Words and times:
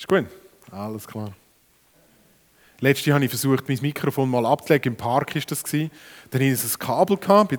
Ist 0.00 0.08
gut? 0.08 0.24
Alles 0.70 1.06
klar. 1.06 1.34
Letztes 2.80 3.04
Jahr 3.04 3.16
habe 3.16 3.26
ich 3.26 3.30
versucht, 3.30 3.68
mein 3.68 3.78
Mikrofon 3.82 4.30
mal 4.30 4.46
abzulegen. 4.46 4.94
Im 4.94 4.96
Park 4.96 5.34
war 5.34 5.42
das. 5.46 5.62
Dann 5.62 5.90
hatte 6.32 6.42
ich 6.42 6.64
ein 6.64 6.78
Kabel, 6.78 7.18
gehabt, 7.18 7.58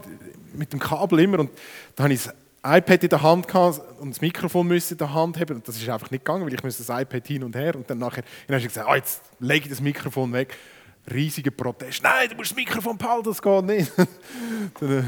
mit 0.56 0.74
dem 0.74 0.80
Kabel 0.80 1.20
immer. 1.20 1.38
Und 1.38 1.52
dann 1.96 2.06
habe 2.06 2.16
ich 2.16 2.24
das 2.24 2.34
iPad 2.64 3.04
in 3.04 3.10
der 3.10 3.22
Hand 3.22 3.48
gehabt 3.48 3.82
und 4.00 4.10
das 4.10 4.22
Mikrofon 4.22 4.68
müssen 4.68 4.94
in 4.94 4.98
der 4.98 5.14
Hand 5.14 5.40
haben. 5.40 5.58
Und 5.58 5.68
das 5.68 5.78
ist 5.78 5.88
einfach 5.88 6.10
nicht 6.10 6.26
gegangen, 6.26 6.44
weil 6.44 6.54
ich 6.56 6.64
müsste 6.64 6.84
das 6.84 7.00
iPad 7.00 7.28
hin 7.28 7.44
und 7.44 7.56
her. 7.56 7.76
Und 7.76 7.88
dann 7.88 8.00
nachher 8.00 8.24
dann 8.48 8.56
habe 8.56 8.66
ich 8.66 8.70
gesagt, 8.70 8.88
oh, 8.90 8.96
jetzt 8.96 9.22
lege 9.40 9.66
ich 9.66 9.70
das 9.70 9.80
Mikrofon 9.80 10.34
weg. 10.34 10.58
Riesiger 11.14 11.52
Protest. 11.52 12.02
Nein, 12.02 12.28
du 12.28 12.36
musst 12.38 12.52
das 12.52 12.56
Mikrofon 12.56 12.98
behalten, 12.98 13.26
das 13.26 13.40
geht 13.40 13.66
nicht. 13.66 13.92
äh, 14.82 15.04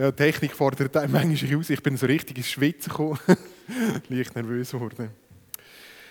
ja, 0.00 0.12
Technik 0.12 0.54
fordert 0.54 0.96
einem 0.96 1.12
manchmal 1.12 1.58
aus. 1.58 1.68
Ich 1.68 1.82
bin 1.82 1.98
so 1.98 2.06
richtig 2.06 2.38
ins 2.38 2.48
Schwitzen 2.48 2.88
gekommen. 2.88 3.18
Leicht 4.08 4.34
nervös 4.34 4.70
geworden. 4.70 5.10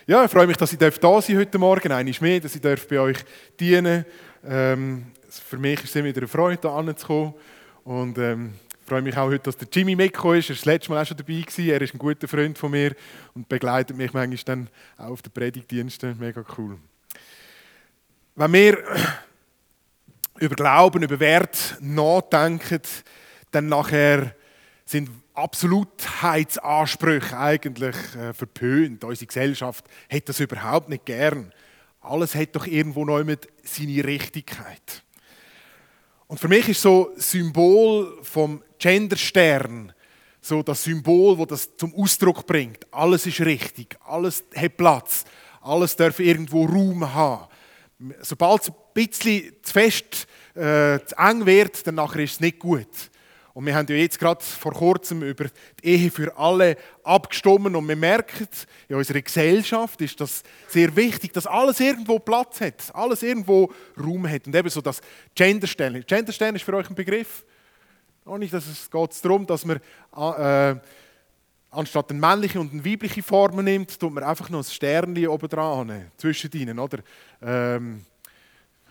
Ja, 0.09 0.25
ich 0.25 0.31
freue 0.31 0.47
mich, 0.47 0.57
dass 0.57 0.73
ich 0.73 0.79
da 0.79 1.21
sein 1.21 1.37
heute 1.37 1.59
Morgen. 1.59 1.91
Einmal 1.91 2.15
mehr, 2.19 2.39
dass 2.39 2.55
ich 2.55 2.61
bei 2.63 2.99
euch 2.99 3.17
dienen 3.59 4.03
ähm, 4.43 5.05
Für 5.29 5.59
mich 5.59 5.83
ist 5.83 5.91
es 5.91 5.95
immer 5.97 6.07
wieder 6.07 6.21
eine 6.21 6.27
Freude, 6.27 6.59
hier 6.59 6.71
anzukommen. 6.71 7.35
Und 7.83 8.17
ähm, 8.17 8.55
ich 8.81 8.89
freue 8.89 9.03
mich 9.03 9.15
auch 9.15 9.27
heute, 9.27 9.43
dass 9.43 9.57
der 9.57 9.67
Jimmy 9.71 9.95
mitgekommen 9.95 10.39
ist. 10.39 10.49
Er 10.49 10.55
war 10.55 10.55
das 10.55 10.65
letzte 10.65 10.89
Mal 10.89 11.03
auch 11.03 11.05
schon 11.05 11.15
dabei. 11.15 11.41
Gewesen. 11.41 11.69
Er 11.69 11.81
ist 11.81 11.93
ein 11.93 11.99
guter 11.99 12.27
Freund 12.27 12.57
von 12.57 12.71
mir 12.71 12.95
und 13.35 13.47
begleitet 13.47 13.95
mich 13.97 14.11
manchmal 14.11 14.43
dann 14.45 14.67
auch 14.97 15.09
auf 15.09 15.21
den 15.21 15.31
Predigtdiensten. 15.31 16.17
Mega 16.17 16.43
cool. 16.57 16.79
Wenn 18.35 18.53
wir 18.53 18.79
über 20.39 20.55
Glauben, 20.55 21.03
über 21.03 21.19
Wert 21.19 21.77
nachdenken, 21.81 22.81
dann 23.51 23.67
nachher 23.67 24.33
sind 24.85 25.11
Absolutheitsansprüche 25.39 27.37
eigentlich 27.37 27.95
äh, 28.15 28.33
verpönt. 28.33 29.03
Unsere 29.03 29.27
Gesellschaft 29.27 29.85
hat 30.11 30.27
das 30.27 30.39
überhaupt 30.39 30.89
nicht 30.89 31.05
gern. 31.05 31.53
Alles 32.01 32.35
hat 32.35 32.55
doch 32.55 32.67
irgendwo 32.67 33.05
noch 33.05 33.23
mit 33.23 33.47
seine 33.63 34.03
Richtigkeit. 34.03 35.03
Und 36.27 36.39
für 36.39 36.47
mich 36.47 36.67
ist 36.69 36.81
so 36.81 37.11
Symbol 37.15 38.19
vom 38.21 38.61
Genderstern 38.77 39.93
so 40.41 40.61
das 40.63 40.83
Symbol, 40.83 41.37
wo 41.37 41.45
das 41.45 41.75
zum 41.77 41.93
Ausdruck 41.95 42.45
bringt. 42.45 42.85
Alles 42.91 43.25
ist 43.25 43.41
richtig, 43.41 43.97
alles 44.05 44.43
hat 44.55 44.77
Platz, 44.77 45.25
alles 45.61 45.95
darf 45.95 46.19
irgendwo 46.19 46.65
Raum 46.65 47.13
haben. 47.13 47.47
Sobald 48.21 48.61
es 48.61 48.69
ein 48.69 48.75
bisschen 48.93 49.53
zu 49.61 49.73
fest, 49.73 50.27
äh, 50.55 50.99
zu 51.05 51.15
eng 51.17 51.45
wird, 51.45 51.85
dann 51.85 51.95
nachher 51.95 52.23
ist 52.23 52.33
es 52.33 52.39
nicht 52.39 52.59
gut. 52.59 52.87
Und 53.53 53.65
wir 53.65 53.75
haben 53.75 53.87
ja 53.87 53.95
jetzt 53.95 54.19
gerade 54.19 54.43
vor 54.43 54.73
kurzem 54.73 55.23
über 55.23 55.45
die 55.83 55.87
Ehe 55.87 56.11
für 56.11 56.37
alle 56.37 56.77
abgestimmt 57.03 57.75
und 57.75 57.87
wir 57.87 57.95
merken, 57.95 58.47
in 58.87 58.95
unserer 58.95 59.21
Gesellschaft 59.21 59.99
ist 60.01 60.21
das 60.21 60.43
sehr 60.67 60.95
wichtig, 60.95 61.33
dass 61.33 61.47
alles 61.47 61.79
irgendwo 61.79 62.19
Platz 62.19 62.61
hat, 62.61 62.93
alles 62.93 63.23
irgendwo 63.23 63.71
Raum 63.97 64.29
hat. 64.29 64.45
Und 64.47 64.55
eben 64.55 64.69
so 64.69 64.81
das 64.81 65.01
Genderstellen. 65.35 66.03
Genderstellen 66.05 66.55
ist 66.55 66.63
für 66.63 66.75
euch 66.75 66.89
ein 66.89 66.95
Begriff? 66.95 67.43
Auch 68.25 68.37
nicht, 68.37 68.53
dass 68.53 68.67
es 68.67 68.89
geht 68.89 69.25
darum, 69.25 69.47
dass 69.47 69.65
man 69.65 69.77
äh, 70.15 70.79
anstatt 71.71 72.11
eine 72.11 72.19
männliche 72.19 72.59
und 72.59 72.71
eine 72.71 72.85
weibliche 72.85 73.23
Form 73.23 73.63
nimmt, 73.63 73.99
tut 73.99 74.13
man 74.13 74.23
einfach 74.23 74.49
noch 74.49 74.59
ein 74.59 74.63
Sternchen 74.63 75.27
oben 75.27 75.49
dran, 75.49 76.11
zwischen 76.17 76.51
ihnen, 76.51 76.79
oder? 76.79 76.99
Ähm, 77.41 78.05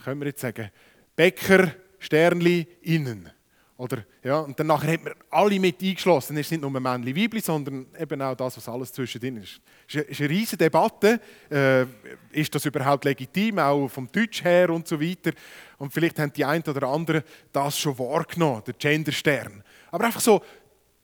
können 0.04 0.20
wir 0.20 0.28
jetzt 0.28 0.40
sagen, 0.40 0.70
Bäcker, 1.16 1.72
Sternli, 1.98 2.66
innen. 2.82 3.30
Oder, 3.78 4.04
ja, 4.24 4.40
und 4.40 4.58
dann 4.58 4.66
nachher 4.66 4.94
hat 4.94 5.04
man 5.04 5.14
alle 5.30 5.60
mit 5.60 5.80
eingeschlossen. 5.80 6.36
Es 6.36 6.46
ist 6.46 6.50
nicht 6.50 6.62
nur 6.62 6.70
Männchen, 6.80 7.16
Weibli, 7.16 7.40
sondern 7.40 7.86
eben 7.96 8.20
auch 8.20 8.34
das, 8.34 8.56
was 8.56 8.68
alles 8.68 8.92
zwischendrin 8.92 9.36
ist. 9.36 9.60
Es 9.86 9.94
ist 9.94 10.20
eine 10.20 10.30
riesige 10.30 10.56
Debatte. 10.56 11.20
Äh, 11.48 11.84
ist 12.32 12.52
das 12.52 12.64
überhaupt 12.64 13.04
legitim, 13.04 13.60
auch 13.60 13.86
vom 13.86 14.10
Deutsch 14.10 14.42
her 14.42 14.70
und 14.70 14.88
so 14.88 15.00
weiter? 15.00 15.30
Und 15.78 15.92
vielleicht 15.92 16.18
haben 16.18 16.32
die 16.32 16.44
einen 16.44 16.64
oder 16.64 16.88
anderen 16.88 17.22
das 17.52 17.78
schon 17.78 17.96
wahrgenommen, 18.00 18.64
der 18.66 18.74
Genderstern. 18.74 19.62
Aber 19.92 20.06
einfach 20.06 20.20
so, 20.20 20.42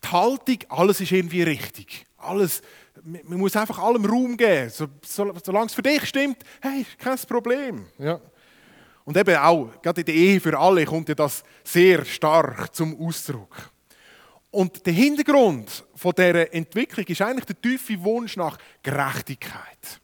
die 0.02 0.08
Haltung, 0.08 0.58
alles 0.68 1.00
ist 1.00 1.12
irgendwie 1.12 1.44
richtig. 1.44 2.04
Alles, 2.16 2.60
man 3.04 3.38
muss 3.38 3.54
einfach 3.54 3.78
allem 3.78 4.04
Raum 4.04 4.36
geben. 4.36 4.68
So, 4.70 4.88
so, 5.06 5.32
solange 5.44 5.66
es 5.66 5.74
für 5.74 5.82
dich 5.82 6.04
stimmt, 6.06 6.38
hey, 6.60 6.84
kein 6.98 7.18
Problem. 7.18 7.86
Ja. 7.98 8.20
Und 9.04 9.16
eben 9.16 9.36
auch, 9.36 9.70
gerade 9.82 10.00
in 10.00 10.06
der 10.06 10.14
Ehe 10.14 10.40
für 10.40 10.58
alle 10.58 10.84
kommt 10.84 11.08
ja 11.08 11.14
das 11.14 11.44
sehr 11.62 12.04
stark 12.04 12.74
zum 12.74 12.98
Ausdruck. 12.98 13.70
Und 14.50 14.86
der 14.86 14.92
Hintergrund 14.92 15.84
von 15.94 16.12
dieser 16.16 16.52
Entwicklung 16.54 17.04
ist 17.06 17.20
eigentlich 17.20 17.44
der 17.44 17.60
tiefe 17.60 18.02
Wunsch 18.02 18.36
nach 18.36 18.56
Gerechtigkeit. 18.82 20.00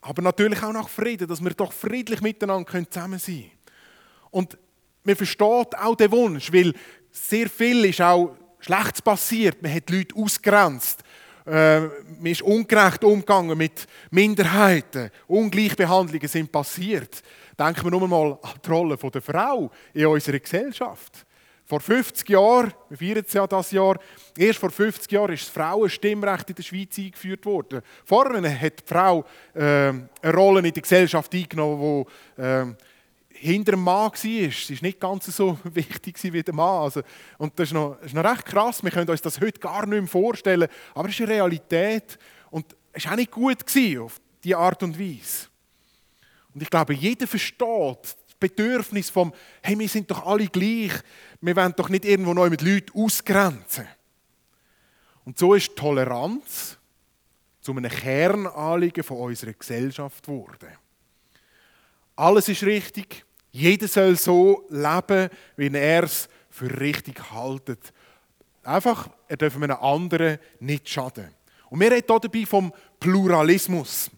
Aber 0.00 0.22
natürlich 0.22 0.62
auch 0.62 0.72
nach 0.72 0.88
Frieden, 0.88 1.28
dass 1.28 1.42
wir 1.42 1.52
doch 1.52 1.72
friedlich 1.72 2.20
miteinander 2.20 2.68
zusammen 2.90 3.18
sein 3.18 3.42
können. 3.42 3.52
Und 4.30 4.58
man 5.04 5.16
versteht 5.16 5.78
auch 5.78 5.96
den 5.96 6.10
Wunsch, 6.10 6.52
weil 6.52 6.74
sehr 7.12 7.48
viel 7.48 7.84
ist 7.84 8.00
auch 8.00 8.36
Schlechtes 8.60 9.02
passiert. 9.02 9.62
Man 9.62 9.74
hat 9.74 9.88
Leute 9.90 10.14
ausgrenzt. 10.16 11.02
Äh, 11.46 11.80
man 11.80 12.26
ist 12.26 12.42
ungerecht 12.42 13.02
umgegangen 13.02 13.56
mit 13.56 13.86
Minderheiten. 14.10 15.10
Ungleichbehandlungen 15.26 16.28
sind 16.28 16.52
passiert. 16.52 17.22
Denken 17.60 17.84
wir 17.84 17.90
nur 17.90 18.08
mal 18.08 18.38
an 18.40 18.52
die 18.64 18.70
Rolle 18.70 18.96
der 18.96 19.20
Frau 19.20 19.70
in 19.92 20.06
unserer 20.06 20.38
Gesellschaft. 20.38 21.26
Vor 21.66 21.78
50 21.78 22.26
Jahren, 22.30 22.72
wir 22.88 22.96
feiern 22.96 23.24
es 23.26 23.34
ja 23.34 23.46
das 23.46 23.70
Jahr, 23.70 23.98
erst 24.38 24.58
vor 24.58 24.70
50 24.70 25.12
Jahren 25.12 25.34
ist 25.34 25.42
das 25.42 25.50
Frauenstimmrecht 25.50 26.48
in 26.48 26.56
der 26.56 26.62
Schweiz 26.62 26.98
eingeführt 26.98 27.44
worden. 27.44 27.82
Vorher 28.06 28.60
hat 28.60 28.80
die 28.80 28.86
Frau 28.86 29.26
äh, 29.52 29.60
eine 29.60 30.34
Rolle 30.34 30.66
in 30.66 30.72
der 30.72 30.82
Gesellschaft 30.82 31.34
eingenommen, 31.34 32.06
die 32.38 32.42
äh, 32.42 32.66
hinter 33.28 33.72
dem 33.72 33.84
Mann 33.84 34.10
war. 34.10 34.12
Sie 34.16 34.48
war 34.48 34.78
nicht 34.80 34.98
ganz 34.98 35.26
so 35.26 35.58
wichtig 35.64 36.18
wie 36.22 36.42
der 36.42 36.54
Mann. 36.54 36.84
Also, 36.84 37.02
und 37.36 37.58
das 37.58 37.68
ist, 37.68 37.74
noch, 37.74 37.96
das 37.96 38.06
ist 38.06 38.14
noch 38.14 38.24
recht 38.24 38.46
krass. 38.46 38.82
Wir 38.82 38.90
können 38.90 39.10
uns 39.10 39.20
das 39.20 39.38
heute 39.38 39.60
gar 39.60 39.84
nicht 39.84 40.00
mehr 40.00 40.08
vorstellen. 40.08 40.68
Aber 40.94 41.08
es 41.10 41.14
ist 41.14 41.20
eine 41.20 41.34
Realität. 41.34 42.18
Und 42.50 42.74
es 42.94 43.04
war 43.04 43.12
auch 43.12 43.16
nicht 43.16 43.30
gut 43.30 43.62
auf 44.00 44.20
diese 44.42 44.56
Art 44.56 44.82
und 44.82 44.98
Weise. 44.98 45.49
Und 46.54 46.62
ich 46.62 46.70
glaube, 46.70 46.94
jeder 46.94 47.26
versteht 47.26 47.98
das 48.02 48.34
Bedürfnis 48.38 49.10
vom, 49.10 49.32
hey, 49.62 49.78
wir 49.78 49.88
sind 49.88 50.10
doch 50.10 50.26
alle 50.26 50.46
gleich, 50.48 50.92
wir 51.40 51.56
wollen 51.56 51.74
doch 51.76 51.88
nicht 51.88 52.04
irgendwo 52.04 52.34
neu 52.34 52.50
mit 52.50 52.62
Leuten 52.62 52.98
ausgrenzen. 52.98 53.86
Und 55.24 55.38
so 55.38 55.54
ist 55.54 55.76
Toleranz 55.76 56.76
zu 57.60 57.72
einem 57.72 57.90
Kernanliegen 57.90 59.04
von 59.04 59.18
unserer 59.18 59.52
Gesellschaft 59.52 60.24
geworden. 60.24 60.70
Alles 62.16 62.48
ist 62.48 62.64
richtig, 62.64 63.24
jeder 63.52 63.88
soll 63.88 64.16
so 64.16 64.66
leben, 64.70 65.28
wie 65.56 65.68
er 65.68 66.04
es 66.04 66.28
für 66.50 66.80
richtig 66.80 67.30
haltet. 67.30 67.92
Einfach, 68.62 69.08
er 69.28 69.36
darf 69.36 69.56
einem 69.56 69.70
anderen 69.70 70.38
nicht 70.58 70.88
schaden. 70.88 71.34
Und 71.68 71.80
wir 71.80 71.90
reden 71.90 72.06
hier 72.08 72.20
dabei 72.20 72.46
vom 72.46 72.72
Pluralismus 72.98 74.10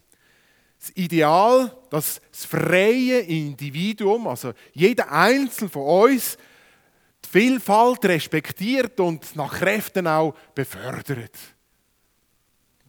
das 0.83 0.91
Ideal, 0.97 1.71
dass 1.89 2.19
das 2.29 2.43
freie 2.43 3.19
Individuum, 3.21 4.27
also 4.27 4.51
jeder 4.73 5.09
Einzelne 5.09 5.69
von 5.69 6.11
uns, 6.11 6.37
die 7.23 7.29
Vielfalt 7.29 8.03
respektiert 8.03 8.99
und 8.99 9.33
nach 9.37 9.59
Kräften 9.59 10.05
auch 10.07 10.35
befördert. 10.53 11.37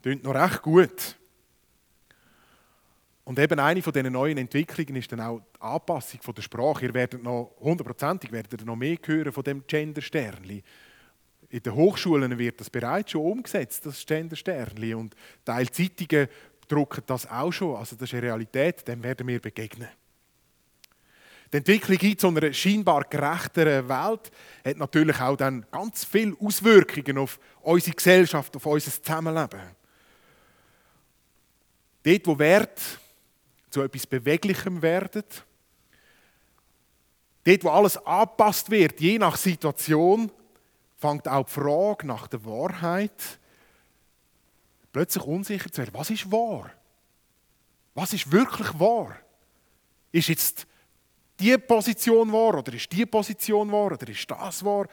Klingt 0.03 0.25
noch 0.25 0.35
recht 0.35 0.61
gut. 0.63 1.17
Und 3.23 3.39
eben 3.39 3.61
eine 3.61 3.81
von 3.81 3.93
diesen 3.93 4.13
neuen 4.13 4.39
Entwicklungen 4.39 4.97
ist 4.97 5.13
dann 5.13 5.21
auch 5.21 5.39
die 5.39 5.63
Anpassung 5.63 6.21
der 6.37 6.43
Sprache. 6.43 6.87
Ihr 6.87 6.95
werdet 6.95 7.23
noch 7.23 7.55
hundertprozentig 7.61 8.33
werdet 8.33 8.67
noch 8.67 8.75
mehr 8.75 8.99
hören 9.05 9.33
von 9.33 9.45
dem 9.45 9.65
Gender-Sternli. 9.69 10.65
In 11.49 11.63
den 11.63 11.75
Hochschulen 11.75 12.37
wird 12.37 12.59
das 12.59 12.69
bereits 12.69 13.13
schon 13.13 13.21
umgesetzt, 13.21 13.87
das 13.87 14.05
Gender-Sternli. 14.05 14.95
Und 14.95 15.15
Teil 15.45 15.71
Zeitungen 15.71 16.27
drucken 16.75 17.03
das 17.07 17.31
auch 17.31 17.53
schon. 17.53 17.77
Also 17.77 17.97
das 17.97 18.09
ist 18.09 18.15
eine 18.15 18.23
Realität, 18.23 18.87
dem 18.87 19.03
werden 19.03 19.27
wir 19.27 19.41
begegnen. 19.41 19.89
Die 21.53 21.59
Entwicklung 21.59 21.99
in 21.99 22.19
zu 22.19 22.29
einer 22.29 22.53
scheinbar 22.53 23.05
gerechteren 23.05 23.89
Welt 23.89 24.33
hat 24.65 24.77
natürlich 24.77 25.21
auch 25.21 25.37
dann 25.37 25.65
ganz 25.71 26.05
viele 26.05 26.37
Auswirkungen 26.41 27.19
auf 27.19 27.39
unsere 27.61 27.95
Gesellschaft, 27.95 28.57
auf 28.57 28.67
unser 28.67 28.91
Zusammenleben. 28.91 29.61
Dort, 32.03 32.27
wo 32.27 32.39
Wert 32.39 32.81
zu 33.71 33.83
etwas 33.83 34.07
Beweglichem 34.07 34.83
werden, 34.83 35.23
dort, 37.45 37.65
wo 37.65 37.69
alles 37.71 37.99
angepasst 37.99 38.69
wird, 38.71 39.01
je 39.01 39.19
nach 39.19 39.37
Situation, 39.37 40.33
fängt 40.97 41.29
auch 41.29 41.47
die 41.47 41.53
Frage 41.53 42.07
nach 42.07 42.27
der 42.27 42.45
Wahrheit 42.45 43.39
plötzlich 44.95 45.25
unsicher 45.25 45.71
zu 45.71 45.79
werden. 45.79 45.91
Was 45.93 46.09
ist 46.09 46.31
wahr? 46.31 46.71
Was 47.95 48.13
ist 48.13 48.31
wirklich 48.31 48.69
wahr? 48.79 49.19
Ist 50.13 50.29
jetzt 50.29 50.67
die 51.41 51.59
Position 51.59 52.33
wahr 52.33 52.59
oder 52.59 52.73
ist 52.73 52.91
die 52.93 53.05
Position 53.05 53.71
wahr 53.73 53.93
oder 53.93 54.09
ist 54.09 54.31
das 54.31 54.65
wahr? 54.65 54.87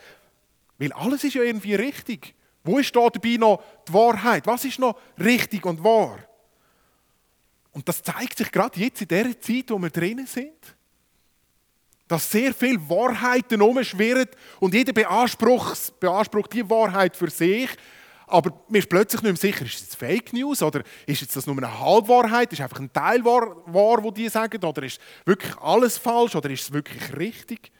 Weil 0.76 0.92
alles 0.92 1.22
ist 1.22 1.34
ja 1.34 1.42
irgendwie 1.42 1.76
richtig. 1.76 2.34
Wo 2.64 2.78
ist 2.78 2.94
da 2.94 3.08
dabei 3.08 3.36
noch 3.36 3.62
die 3.86 3.92
Wahrheit? 3.92 4.44
Was 4.46 4.64
ist 4.64 4.80
noch 4.80 4.98
richtig 5.18 5.64
und 5.64 5.82
wahr? 5.84 6.18
Und 7.70 7.88
das 7.88 8.02
zeigt 8.02 8.38
sich 8.38 8.50
gerade 8.50 8.80
jetzt 8.80 9.02
in 9.02 9.08
der 9.08 9.40
Zeit, 9.40 9.70
wo 9.70 9.78
wir 9.78 9.90
drinnen 9.90 10.26
sind. 10.26 10.76
Dass 12.08 12.28
sehr 12.28 12.52
viel 12.52 12.76
Wahrheiten 12.88 13.60
herumschwirren 13.60 14.28
und 14.58 14.74
jeder 14.74 14.92
beansprucht, 14.92 15.98
beansprucht 16.00 16.52
die 16.52 16.68
Wahrheit 16.68 17.16
für 17.16 17.30
sich. 17.30 17.70
Aber 18.32 18.64
mir 18.68 18.78
ist 18.78 18.88
plötzlich 18.88 19.20
nicht 19.20 19.42
mehr 19.42 19.52
sicher, 19.52 19.66
ist 19.66 19.90
es 19.90 19.94
Fake 19.94 20.32
News 20.32 20.62
oder 20.62 20.82
ist 21.04 21.36
das 21.36 21.46
nur 21.46 21.54
eine 21.58 21.78
Halbwahrheit? 21.80 22.50
Ist 22.50 22.62
einfach 22.62 22.80
ein 22.80 22.90
Teil 22.90 23.22
wahr, 23.26 23.62
wahr, 23.66 24.02
wo 24.02 24.10
die 24.10 24.26
sagen? 24.30 24.64
Oder 24.64 24.84
ist 24.84 24.98
wirklich 25.26 25.54
alles 25.58 25.98
falsch? 25.98 26.34
Oder 26.34 26.48
ist 26.48 26.62
es 26.62 26.72
wirklich 26.72 27.14
richtig? 27.14 27.70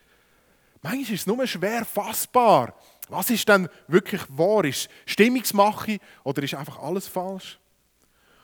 Manchmal 0.82 1.02
ist 1.04 1.20
es 1.22 1.26
nur 1.26 1.46
schwer 1.46 1.86
fassbar. 1.86 2.74
Was 3.08 3.30
ist 3.30 3.48
denn 3.48 3.66
wirklich 3.88 4.20
wahr? 4.28 4.66
Ist 4.66 4.90
Stimmungsmache 5.06 5.96
oder 6.22 6.42
ist 6.42 6.54
einfach 6.54 6.80
alles 6.80 7.08
falsch? 7.08 7.58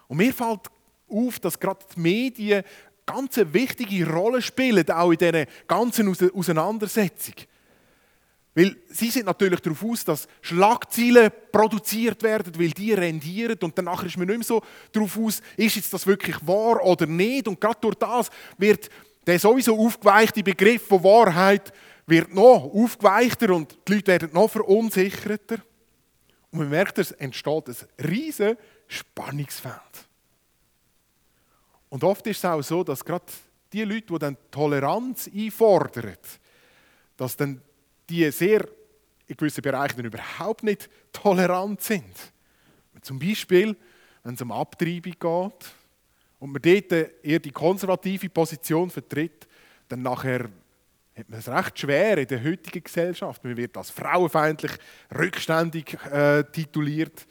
Und 0.07 0.17
mir 0.17 0.33
fällt 0.33 0.63
auf, 1.11 1.39
dass 1.41 1.61
gerade 1.61 1.85
die 1.95 2.01
Medien 2.01 2.65
ganz 3.05 3.37
eine 3.37 3.53
wichtige 3.53 4.11
Rolle 4.11 4.41
spielen, 4.41 4.91
auch 4.91 5.11
in 5.11 5.19
dieser 5.19 5.45
ganzen 5.67 6.09
Auseinandersetzung. 6.09 7.35
Weil 8.59 8.77
sie 8.89 9.09
sind 9.09 9.27
natürlich 9.27 9.61
darauf 9.61 9.85
aus, 9.85 10.05
dass 10.05 10.27
Schlagzeilen 10.41 11.31
produziert 11.53 12.21
werden, 12.25 12.59
weil 12.59 12.71
die 12.71 12.93
rendieren 12.93 13.57
und 13.63 13.79
danach 13.79 14.03
ist 14.03 14.17
man 14.17 14.27
nicht 14.27 14.39
mehr 14.39 14.45
so 14.45 14.61
darauf 14.91 15.17
aus, 15.17 15.41
ist 15.57 15.77
jetzt 15.77 15.95
das 15.95 16.05
wirklich 16.09 16.45
wahr 16.45 16.85
oder 16.85 17.07
nicht. 17.07 17.47
Und 17.47 17.61
gerade 17.61 17.79
durch 17.81 17.95
das 17.95 18.31
wird 18.57 18.91
der 19.25 19.39
sowieso 19.39 19.79
aufgeweichte 19.79 20.43
Begriff 20.43 20.89
von 20.89 21.05
Wahrheit 21.05 21.73
wird 22.09 22.35
noch 22.35 22.65
aufgeweichter 22.65 23.55
und 23.55 23.79
die 23.87 23.95
Leute 23.95 24.07
werden 24.09 24.31
noch 24.33 24.51
verunsicherter. 24.51 25.59
Und 26.51 26.59
man 26.59 26.69
merkt, 26.71 26.99
es 26.99 27.13
entsteht 27.13 27.69
ein 27.69 27.77
riesiges 28.11 28.57
Spannungsfeld. 28.89 30.09
Und 31.91 32.03
oft 32.03 32.27
ist 32.27 32.39
es 32.39 32.45
auch 32.45 32.63
so, 32.63 32.83
dass 32.83 33.05
gerade 33.05 33.27
die 33.73 33.85
Leute, 33.85 34.15
die 34.15 34.19
dann 34.19 34.37
Toleranz 34.51 35.31
einfordern, 35.33 36.17
dass 37.17 37.37
dann 37.37 37.63
die 38.09 38.31
sehr 38.31 38.67
in 39.27 39.37
gewissen 39.37 39.63
Bereichen 39.63 40.05
überhaupt 40.05 40.63
nicht 40.63 40.89
tolerant 41.13 41.81
sind. 41.83 42.15
Zum 43.03 43.19
Beispiel, 43.19 43.77
wenn 44.25 44.35
es 44.35 44.43
um 44.43 44.51
Abtreibung 44.51 45.13
geht 45.13 45.73
und 46.39 46.53
man 46.53 46.63
dort 46.63 46.93
eher 47.23 47.39
die 47.39 47.53
konservative 47.53 48.29
Position 48.29 48.91
vertritt, 48.91 49.47
dann 49.89 50.03
nachher 50.03 50.49
hat 51.17 51.29
man 51.29 51.39
es 51.39 51.49
recht 51.49 51.79
schwer 51.79 52.19
in 52.19 52.27
der 52.27 52.43
heutigen 52.43 52.83
Gesellschaft. 52.83 53.43
Man 53.45 53.57
wird 53.57 53.77
als 53.77 53.91
frauenfeindlich 53.91 54.73
rückständig 55.17 55.95
äh, 56.05 56.45
tituliert 56.45 57.27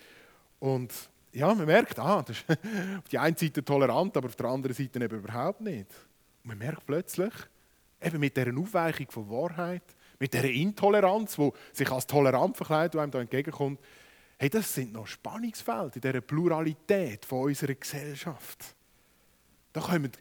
und 0.60 0.94
ja, 1.32 1.54
man 1.54 1.66
merkt, 1.66 2.00
ah, 2.00 2.24
das 2.24 2.38
ist 2.38 2.50
auf 2.98 3.10
die 3.12 3.18
einen 3.18 3.38
Seite 3.38 3.64
tolerant, 3.64 4.16
aber 4.18 4.28
auf 4.28 4.36
der 4.36 4.48
anderen 4.48 4.76
Seite 4.76 5.04
eben 5.04 5.20
überhaupt 5.20 5.62
nicht. 5.62 5.88
Und 6.44 6.50
man 6.50 6.58
merkt 6.58 6.86
plötzlich, 6.86 7.34
eben 8.02 8.20
mit 8.20 8.36
dieser 8.36 8.58
Aufweichung 8.58 9.12
von 9.12 9.30
Wahrheit, 9.30 9.84
mit 10.20 10.34
dieser 10.34 10.50
Intoleranz, 10.50 11.36
die 11.36 11.52
sich 11.74 11.92
als 11.92 12.08
tolerant 12.08 12.58
verkleidet, 12.58 12.96
die 12.96 13.00
einem 13.00 13.12
da 13.12 13.22
entgegenkommt, 13.22 13.80
hey, 14.38 14.50
das 14.50 14.74
sind 14.74 14.94
noch 14.94 15.08
Spannungsfelder 15.08 15.96
in 15.96 16.02
dieser 16.02 16.22
Pluralität 16.22 17.26
von 17.26 17.46
unserer 17.46 17.76
Gesellschaft. 17.76 18.76
Da 19.74 19.82
kommen, 19.82 20.12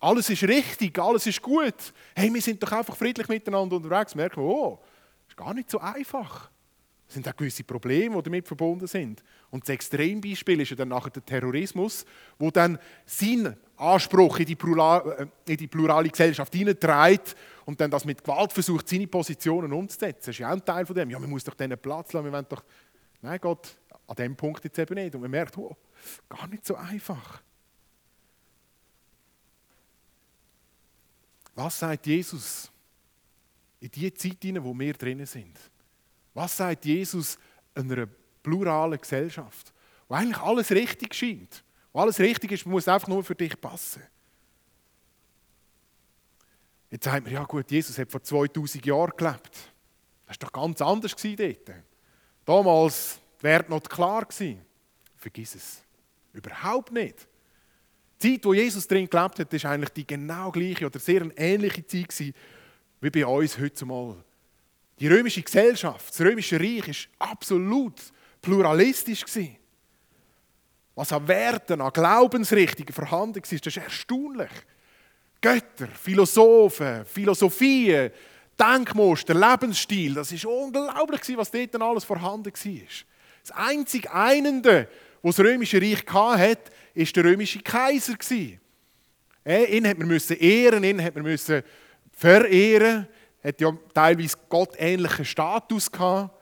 alles 0.00 0.30
ist 0.30 0.44
richtig, 0.44 0.98
alles 0.98 1.26
ist 1.26 1.42
gut. 1.42 1.92
Hey, 2.14 2.32
wir 2.32 2.42
sind 2.42 2.62
doch 2.62 2.72
einfach 2.72 2.96
friedlich 2.96 3.28
miteinander 3.28 3.76
unterwegs. 3.76 4.14
Merken 4.14 4.42
wir, 4.42 4.48
oh, 4.48 4.78
ist 5.28 5.36
gar 5.36 5.54
nicht 5.54 5.70
so 5.70 5.80
einfach. 5.80 6.50
Es 7.08 7.14
sind 7.14 7.26
auch 7.26 7.34
gewisse 7.34 7.64
Probleme, 7.64 8.16
die 8.16 8.22
damit 8.22 8.46
verbunden 8.46 8.86
sind. 8.86 9.24
Und 9.50 9.64
das 9.64 9.70
Extrembeispiel 9.70 10.60
ist 10.60 10.70
ja 10.70 10.76
dann 10.76 10.88
nachher 10.88 11.08
der 11.08 11.24
Terrorismus, 11.24 12.04
wo 12.38 12.50
dann 12.50 12.78
seinen 13.06 13.56
Anspruch 13.76 14.40
in 14.40 14.44
die, 14.44 14.56
Plural, 14.56 15.30
äh, 15.46 15.52
in 15.52 15.56
die 15.56 15.68
plurale 15.68 16.10
Gesellschaft 16.10 16.54
hineintreibt 16.54 17.34
und 17.64 17.80
dann 17.80 17.90
das 17.90 18.04
mit 18.04 18.22
Gewalt 18.22 18.52
versucht, 18.52 18.86
seine 18.86 19.06
Positionen 19.06 19.72
umzusetzen. 19.72 20.20
Das 20.20 20.28
ist 20.28 20.38
ja 20.38 20.48
auch 20.48 20.52
ein 20.52 20.64
Teil 20.64 20.84
von 20.84 20.94
dem. 20.94 21.08
Ja, 21.08 21.18
man 21.18 21.30
muss 21.30 21.44
doch 21.44 21.54
denen 21.54 21.78
Platz 21.78 22.12
lassen, 22.12 22.26
wir 22.26 22.32
wollen 22.32 22.46
doch... 22.46 22.62
Nein 23.22 23.40
Gott, 23.40 23.76
an 24.06 24.16
dem 24.16 24.36
Punkt 24.36 24.62
jetzt 24.64 24.78
eben 24.78 24.94
nicht. 24.94 25.14
Und 25.14 25.22
man 25.22 25.30
merkt, 25.30 25.56
oh, 25.56 25.76
gar 26.28 26.46
nicht 26.46 26.66
so 26.66 26.76
einfach. 26.76 27.40
Was 31.54 31.78
sagt 31.78 32.06
Jesus 32.06 32.70
in 33.80 33.90
die 33.90 34.12
Zeit 34.12 34.36
hinein, 34.42 34.62
wo 34.62 34.78
wir 34.78 34.92
drinnen 34.92 35.26
sind? 35.26 35.58
Was 36.34 36.56
sagt 36.56 36.84
Jesus 36.84 37.38
einer 37.74 38.06
pluralen 38.42 39.00
Gesellschaft, 39.00 39.72
wo 40.08 40.14
eigentlich 40.14 40.38
alles 40.38 40.70
richtig 40.70 41.14
scheint, 41.14 41.64
wo 41.92 42.00
alles 42.00 42.18
richtig 42.18 42.52
ist, 42.52 42.66
muss 42.66 42.88
einfach 42.88 43.08
nur 43.08 43.24
für 43.24 43.34
dich 43.34 43.60
passen? 43.60 44.02
Jetzt 46.90 47.04
sagt 47.04 47.24
man, 47.24 47.32
ja 47.32 47.44
gut, 47.44 47.70
Jesus 47.70 47.98
hat 47.98 48.10
vor 48.10 48.22
2000 48.22 48.84
Jahren 48.86 49.12
gelebt. 49.16 49.54
Das 50.26 50.36
war 50.40 50.48
doch 50.48 50.52
ganz 50.52 50.80
anders 50.80 51.14
dort. 51.14 51.70
Damals 52.44 53.18
wäre 53.40 53.64
noch 53.68 53.82
klar 53.82 54.24
gewesen. 54.24 54.62
Vergiss 55.16 55.54
es. 55.54 55.82
Überhaupt 56.32 56.92
nicht. 56.92 57.28
Die 58.20 58.34
Zeit, 58.34 58.44
wo 58.44 58.54
Jesus 58.54 58.86
drin 58.86 59.08
gelebt 59.08 59.38
hat, 59.38 59.52
war 59.52 59.70
eigentlich 59.70 59.90
die 59.90 60.06
genau 60.06 60.50
gleiche 60.50 60.86
oder 60.86 60.98
sehr 60.98 61.28
ähnliche 61.36 61.86
Zeit 61.86 62.08
gewesen, 62.08 62.34
wie 63.00 63.10
bei 63.10 63.26
uns 63.26 63.58
heute 63.58 63.84
mal. 63.84 64.16
Die 65.00 65.06
römische 65.06 65.42
Gesellschaft, 65.42 66.10
das 66.10 66.20
römische 66.20 66.58
Reich 66.58 67.08
war 67.18 67.30
absolut 67.30 67.94
pluralistisch. 68.42 69.24
Was 70.94 71.12
an 71.12 71.28
Werten, 71.28 71.80
an 71.80 71.92
Glaubensrichtungen 71.92 72.92
vorhanden 72.92 73.36
war, 73.36 73.42
das 73.42 73.52
ist 73.52 73.76
erstaunlich. 73.76 74.50
Götter, 75.40 75.86
Philosophen, 75.86 77.04
Philosophien, 77.04 78.10
Denkmuster, 78.58 79.34
Lebensstil, 79.34 80.14
das 80.14 80.32
ist 80.32 80.44
unglaublich, 80.44 81.20
was 81.36 81.52
dort 81.52 81.80
alles 81.80 82.02
vorhanden 82.02 82.52
war. 82.52 82.82
Das 83.42 83.52
einzige 83.52 84.12
Einende, 84.12 84.88
was 85.22 85.36
das 85.36 85.44
römische 85.44 85.80
Reich 85.80 86.04
hatte, 86.06 86.72
war 86.94 87.04
der 87.04 87.24
römische 87.24 87.60
Kaiser. 87.60 88.16
Ihn 89.46 89.86
hat 89.86 89.98
man 89.98 90.20
ehren, 90.40 90.82
ihn 90.82 91.02
hat 91.02 91.14
man 91.14 91.38
verehren 92.10 93.06
hat 93.42 93.60
ja 93.60 93.72
teilweise 93.94 94.36
gottähnlichen 94.48 95.24
Status 95.24 95.90
gehabt. 95.90 96.34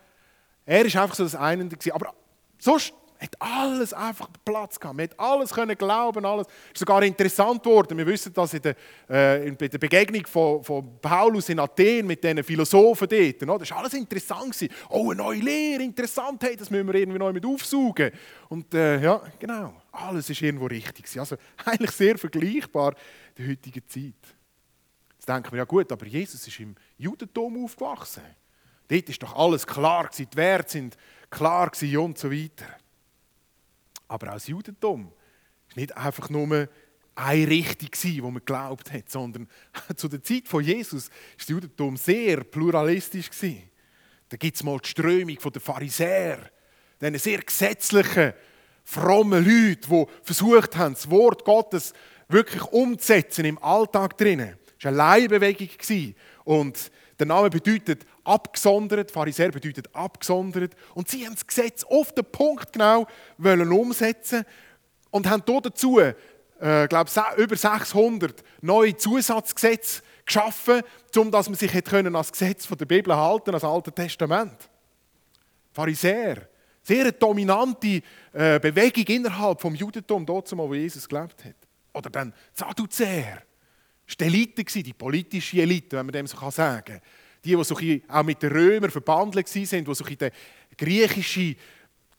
Er 0.65 0.93
war 0.93 1.03
einfach 1.03 1.15
so 1.15 1.25
das 1.25 1.35
eine. 1.35 1.69
Aber 1.93 2.15
sonst 2.59 2.93
hat 3.19 3.35
alles 3.41 3.93
einfach 3.93 4.29
Platz 4.45 4.79
gehabt. 4.79 4.97
Man 4.97 5.05
hat 5.05 5.19
alles 5.19 5.53
können 5.53 5.77
glauben, 5.77 6.25
alles. 6.25 6.47
ist 6.47 6.79
sogar 6.79 7.03
interessant 7.03 7.63
geworden. 7.63 7.97
Wir 7.97 8.07
wissen 8.07 8.33
das 8.33 8.55
in 8.55 8.63
der, 8.63 8.77
äh, 9.09 9.49
in 9.49 9.57
der 9.57 9.79
Begegnung 9.79 10.27
von, 10.27 10.63
von, 10.63 10.99
Paulus 11.01 11.49
in 11.49 11.59
Athen 11.59 12.07
mit 12.07 12.23
diesen 12.23 12.43
Philosophen 12.43 13.09
dort. 13.09 13.43
No? 13.43 13.59
Das 13.59 13.71
war 13.71 13.79
alles 13.79 13.95
interessant. 13.95 14.53
Gewesen. 14.53 14.69
Oh, 14.91 15.11
eine 15.11 15.23
neue 15.23 15.41
Lehre, 15.41 15.83
interessant. 15.83 16.43
Hey, 16.43 16.57
das 16.57 16.71
müssen 16.71 16.87
wir 16.87 16.95
irgendwie 16.95 17.19
neu 17.19 17.33
mit 17.33 17.45
aufsaugen. 17.45 18.11
Und 18.49 18.73
äh, 18.75 19.01
ja, 19.01 19.23
genau. 19.39 19.75
Alles 19.93 20.29
ist 20.29 20.43
irgendwo 20.43 20.67
richtig. 20.67 21.05
Gewesen. 21.05 21.21
Also 21.21 21.37
eigentlich 21.65 21.91
sehr 21.93 22.19
vergleichbar 22.19 22.95
der 23.39 23.49
heutigen 23.49 23.83
Zeit. 23.89 24.36
Jetzt 25.27 25.35
denken 25.35 25.51
wir, 25.51 25.59
ja 25.59 25.65
gut, 25.65 25.91
aber 25.91 26.07
Jesus 26.07 26.47
ist 26.47 26.61
im 26.61 26.77
Judentum 26.99 27.65
aufgewachsen. 27.65 28.23
Dort 28.87 29.09
ist 29.09 29.21
doch 29.21 29.35
alles 29.35 29.67
klar 29.67 30.09
die 30.17 30.25
Werte 30.35 30.71
sind 30.71 30.97
klar 31.31 31.73
und 31.99 32.17
so 32.17 32.31
weiter. 32.31 32.67
Aber 34.07 34.29
auch 34.29 34.35
das 34.35 34.47
Judentum 34.47 35.13
ist 35.69 35.77
nicht 35.77 35.97
einfach 35.97 36.31
nur 36.31 36.69
eine 37.17 37.49
Richtung 37.49 38.23
wo 38.23 38.31
man 38.31 38.45
geglaubt 38.45 38.93
hat, 38.93 39.11
sondern 39.11 39.49
zu 39.97 40.07
der 40.07 40.23
Zeit 40.23 40.47
von 40.47 40.63
Jesus 40.63 41.11
war 41.11 41.17
das 41.39 41.49
Judentum 41.49 41.97
sehr 41.97 42.45
pluralistisch. 42.45 43.29
Da 44.29 44.37
gibt 44.37 44.55
es 44.55 44.63
mal 44.63 44.79
die 44.79 44.89
Strömung 44.89 45.37
der 45.37 45.61
Pharisäer, 45.61 46.39
diese 47.01 47.19
sehr 47.19 47.39
gesetzlichen, 47.39 48.33
frommen 48.85 49.45
Leute, 49.45 49.89
die 49.89 50.07
versucht 50.23 50.77
haben, 50.77 50.95
das 50.95 51.11
Wort 51.11 51.45
Gottes 51.45 51.93
wirklich 52.29 52.63
umzusetzen 52.63 53.45
im 53.45 53.61
Alltag 53.61 54.17
drinnen. 54.17 54.57
Es 54.79 54.85
war 54.85 54.91
eine 54.91 54.97
Leihbewegung. 54.97 56.15
Und 56.45 56.91
der 57.19 57.27
Name 57.27 57.51
bedeutet 57.51 58.07
abgesondert, 58.25 59.11
Pharisäer 59.11 59.51
bedeutet 59.51 59.95
abgesondert. 59.95 60.75
Und 60.95 61.09
sie 61.09 61.25
haben 61.27 61.35
das 61.35 61.47
Gesetz 61.47 61.85
auf 61.85 62.13
den 62.13 62.25
Punkt 62.25 62.73
genau 62.73 63.07
wollen 63.39 63.73
umsetzen 63.73 64.45
und 65.11 65.29
haben 65.29 65.43
dazu, 65.47 65.99
äh, 66.01 66.15
glaube 66.89 67.11
über 67.37 67.57
600 67.57 68.43
neue 68.61 68.97
Zusatzgesetze 68.97 70.03
geschaffen, 70.25 70.83
um 71.17 71.31
dass 71.31 71.49
man 71.49 71.59
sich 71.59 71.73
hätte 71.73 72.15
als 72.15 72.33
Gesetz 72.33 72.67
von 72.67 72.77
der 72.77 72.87
Bibel 72.87 73.15
halten, 73.15 73.55
als 73.55 73.65
Altes 73.65 73.95
Testament. 73.95 74.69
Pharisäer, 75.73 76.49
sehr 76.83 77.03
eine 77.03 77.13
dominante 77.13 78.03
äh, 78.33 78.59
Bewegung 78.59 79.05
innerhalb 79.05 79.61
des 79.61 79.79
Judentum, 79.79 80.25
dort, 80.25 80.57
wo 80.57 80.73
Jesus 80.75 81.09
gelebt 81.09 81.45
hat. 81.45 81.55
Oder 81.93 82.11
dann 82.11 82.33
Sadduzäer. 82.53 83.43
Das 84.07 84.19
war 84.21 84.29
die 84.29 84.35
Elite, 84.35 84.83
die 84.83 84.93
politische 84.93 85.61
Elite, 85.61 85.97
wenn 85.97 86.07
man 86.07 86.13
dem 86.13 86.27
so 86.27 86.51
sagen 86.51 86.85
kann. 86.85 87.01
Die, 87.45 87.55
die 87.55 87.65
so 87.65 87.77
auch 88.09 88.23
mit 88.23 88.43
den 88.43 88.53
Römern 88.53 88.91
verbandelt 88.91 89.55
waren, 89.55 89.85
die 89.85 89.95
so 89.95 90.05
den 90.05 90.31
griechischen 90.77 91.57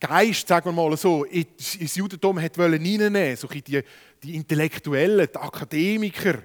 Geist, 0.00 0.46
sagen 0.46 0.66
wir 0.66 0.72
mal 0.72 0.96
so, 0.96 1.24
ins 1.24 1.96
Judentum 1.96 2.40
hat 2.40 2.58
reinnehmen. 2.58 3.36
So 3.36 3.48
die 3.48 3.82
die 4.22 4.34
Intellektuellen, 4.36 5.28
die 5.32 5.38
Akademiker. 5.38 6.42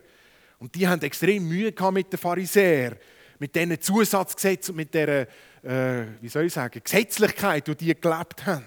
Und 0.59 0.73
die 0.75 0.87
haben 0.87 1.01
extrem 1.01 1.47
Mühe 1.47 1.71
gehabt 1.71 1.93
mit 1.93 2.11
den 2.11 2.19
Pharisäern, 2.19 2.95
mit 3.37 3.55
diesen 3.55 3.79
Zusatzgesetzen 3.81 4.71
und 4.71 4.77
mit 4.77 4.93
dieser, 4.93 5.27
äh, 5.63 6.05
wie 6.21 6.29
soll 6.29 6.45
ich 6.45 6.53
sagen, 6.53 6.79
Gesetzlichkeit, 6.83 7.67
die 7.67 7.75
die 7.75 7.99
gelebt 7.99 8.45
haben. 8.45 8.65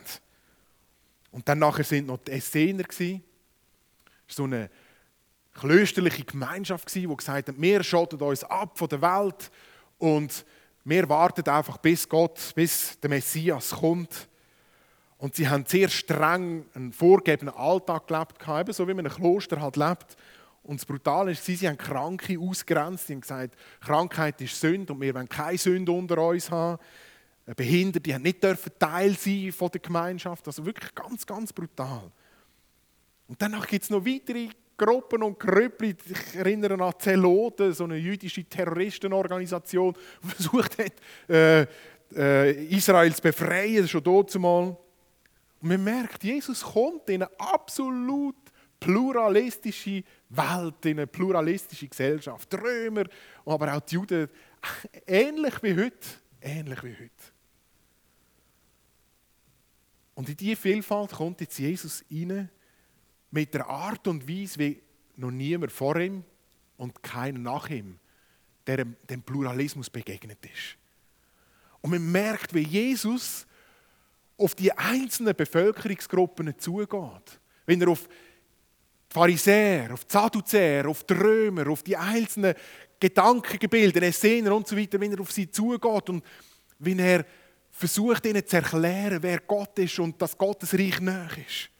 Und 1.31 1.49
dann 1.49 1.59
nachher 1.59 1.85
sind 1.85 2.07
noch 2.07 2.19
die 2.19 2.33
Essener. 2.33 2.85
So 4.29 4.45
eine 4.45 4.69
klösterliche 5.59 6.25
Gemeinschaft 6.25 6.95
die 6.95 7.07
gesagt 7.07 7.49
hat, 7.49 7.61
wir 7.61 7.83
schotten 7.83 8.21
uns 8.21 8.45
ab 8.45 8.79
von 8.79 8.89
der 8.89 9.03
Welt 9.03 9.51
und 9.99 10.45
wir 10.85 11.09
warten 11.09 11.49
einfach, 11.49 11.79
bis 11.79 12.09
Gott, 12.09 12.53
bis 12.55 13.01
der 13.01 13.11
Messias 13.11 13.71
kommt. 13.71 14.29
Und 15.19 15.35
sie 15.35 15.49
haben 15.49 15.65
sehr 15.67 15.89
streng 15.89 16.67
einen 16.75 16.93
vorgegebenen 16.93 17.55
Alltag 17.55 18.07
gelebt, 18.07 18.75
so 18.75 18.87
wie 18.87 18.95
man 18.95 19.07
in 19.07 19.11
einem 19.11 19.21
Kloster 19.21 19.61
halt 19.61 19.77
lebt. 19.77 20.17
Und 20.63 20.81
das 20.81 20.87
Brutale 20.87 21.33
ist, 21.33 21.45
sie 21.45 21.67
haben 21.67 21.79
Kranke 21.79 22.39
ausgrenzt. 22.39 23.07
Sie 23.07 23.15
haben 23.15 23.21
gesagt, 23.21 23.57
Krankheit 23.81 24.41
ist 24.41 24.61
Sünde 24.61 24.93
und 24.93 25.01
wir 25.01 25.15
wollen 25.15 25.29
keine 25.29 25.59
Sünde 25.59 25.93
unter 25.93 26.19
uns 26.19 26.51
haben. 26.51 26.81
Behinderte 27.55 28.13
haben 28.15 28.23
nicht 28.23 28.43
dürfen 28.43 28.73
Teil 28.79 29.17
sein 29.17 29.53
von 29.53 29.71
der 29.71 29.81
Gemeinschaft. 29.81 30.47
Also 30.47 30.67
wirklich 30.67 30.95
ganz, 30.95 31.25
ganz 31.25 31.53
brutal. 31.53 32.11
Und 33.29 33.41
danach 33.41 33.67
gibt 33.67 33.85
es 33.85 33.91
noch 33.91 34.05
weitere 34.05 34.51
Gruppen 34.77 35.23
und 35.23 35.39
Gröppli. 35.39 35.95
Ich 36.05 36.37
erinnere 36.37 36.83
an 36.83 36.95
Zelote, 36.99 37.73
so 37.73 37.85
eine 37.85 37.97
jüdische 37.97 38.45
Terroristenorganisation, 38.45 39.95
die 40.23 40.29
versucht 40.29 40.79
hat, 40.79 40.93
äh, 41.29 41.67
äh, 42.15 42.65
Israel 42.67 43.15
zu 43.15 43.23
befreien, 43.23 43.89
schon 43.89 44.03
dort 44.03 44.31
zumal. 44.31 44.77
Und 45.61 45.69
man 45.69 45.83
merkt, 45.83 46.23
Jesus 46.23 46.63
kommt 46.63 47.09
in 47.09 47.23
eine 47.23 47.41
absolut 47.41 48.37
pluralistische 48.79 50.05
Welt, 50.29 50.85
in 50.85 50.99
eine 50.99 51.07
pluralistische 51.07 51.89
Gesellschaft. 51.89 52.53
Die 52.53 52.57
Römer, 52.57 53.05
aber 53.45 53.75
auch 53.75 53.81
die 53.81 53.95
Juden, 53.95 54.29
ähnlich 55.07 55.63
wie 55.63 55.75
heute. 55.75 56.09
Ähnlich 56.41 56.83
wie 56.85 56.95
heute. 56.95 57.37
Und 60.15 60.29
in 60.29 60.37
diese 60.37 60.57
Vielfalt 60.57 61.13
kommt 61.13 61.41
jetzt 61.41 61.59
Jesus 61.59 62.05
rein 62.11 62.51
mit 63.31 63.55
der 63.55 63.67
Art 63.67 64.07
und 64.07 64.29
Weise, 64.29 64.59
wie 64.59 64.83
noch 65.17 65.31
niemand 65.31 65.73
vor 65.73 65.97
ihm 65.97 66.25
und 66.77 67.03
keiner 67.03 67.39
nach 67.39 67.71
ihm 67.71 67.99
der 68.67 68.85
dem 68.85 69.23
Pluralismus 69.23 69.89
begegnet 69.89 70.45
ist. 70.45 70.77
Und 71.81 71.91
man 71.91 72.11
merkt, 72.11 72.53
wie 72.55 72.63
Jesus 72.63 73.47
auf 74.37 74.55
die 74.55 74.73
einzelnen 74.73 75.35
Bevölkerungsgruppen 75.35 76.59
zugeht. 76.59 77.41
Wenn 77.65 77.81
er 77.81 77.89
auf 77.89 78.09
Pharisäer, 79.09 79.95
auf 79.95 80.05
die 80.05 80.13
Sadduzäer, 80.13 80.89
auf 80.89 81.05
die 81.05 81.15
Römer, 81.15 81.69
auf 81.69 81.83
die 81.83 81.97
einzelnen 81.97 82.55
Gedankengebilde, 82.99 84.05
Essener 84.05 84.55
und 84.55 84.67
so 84.67 84.77
weiter, 84.77 85.01
wenn 85.01 85.13
er 85.13 85.21
auf 85.21 85.33
sie 85.33 85.51
zugeht 85.51 86.11
und 86.11 86.25
wenn 86.79 86.99
er 86.99 87.25
versucht, 87.71 88.27
ihnen 88.27 88.47
zu 88.47 88.57
erklären, 88.57 89.23
wer 89.23 89.41
Gott 89.41 89.79
ist 89.79 89.99
und 89.99 90.21
dass 90.21 90.37
Gottes 90.37 90.75
Reich 90.75 91.01
nahe 91.01 91.29
ist. 91.47 91.71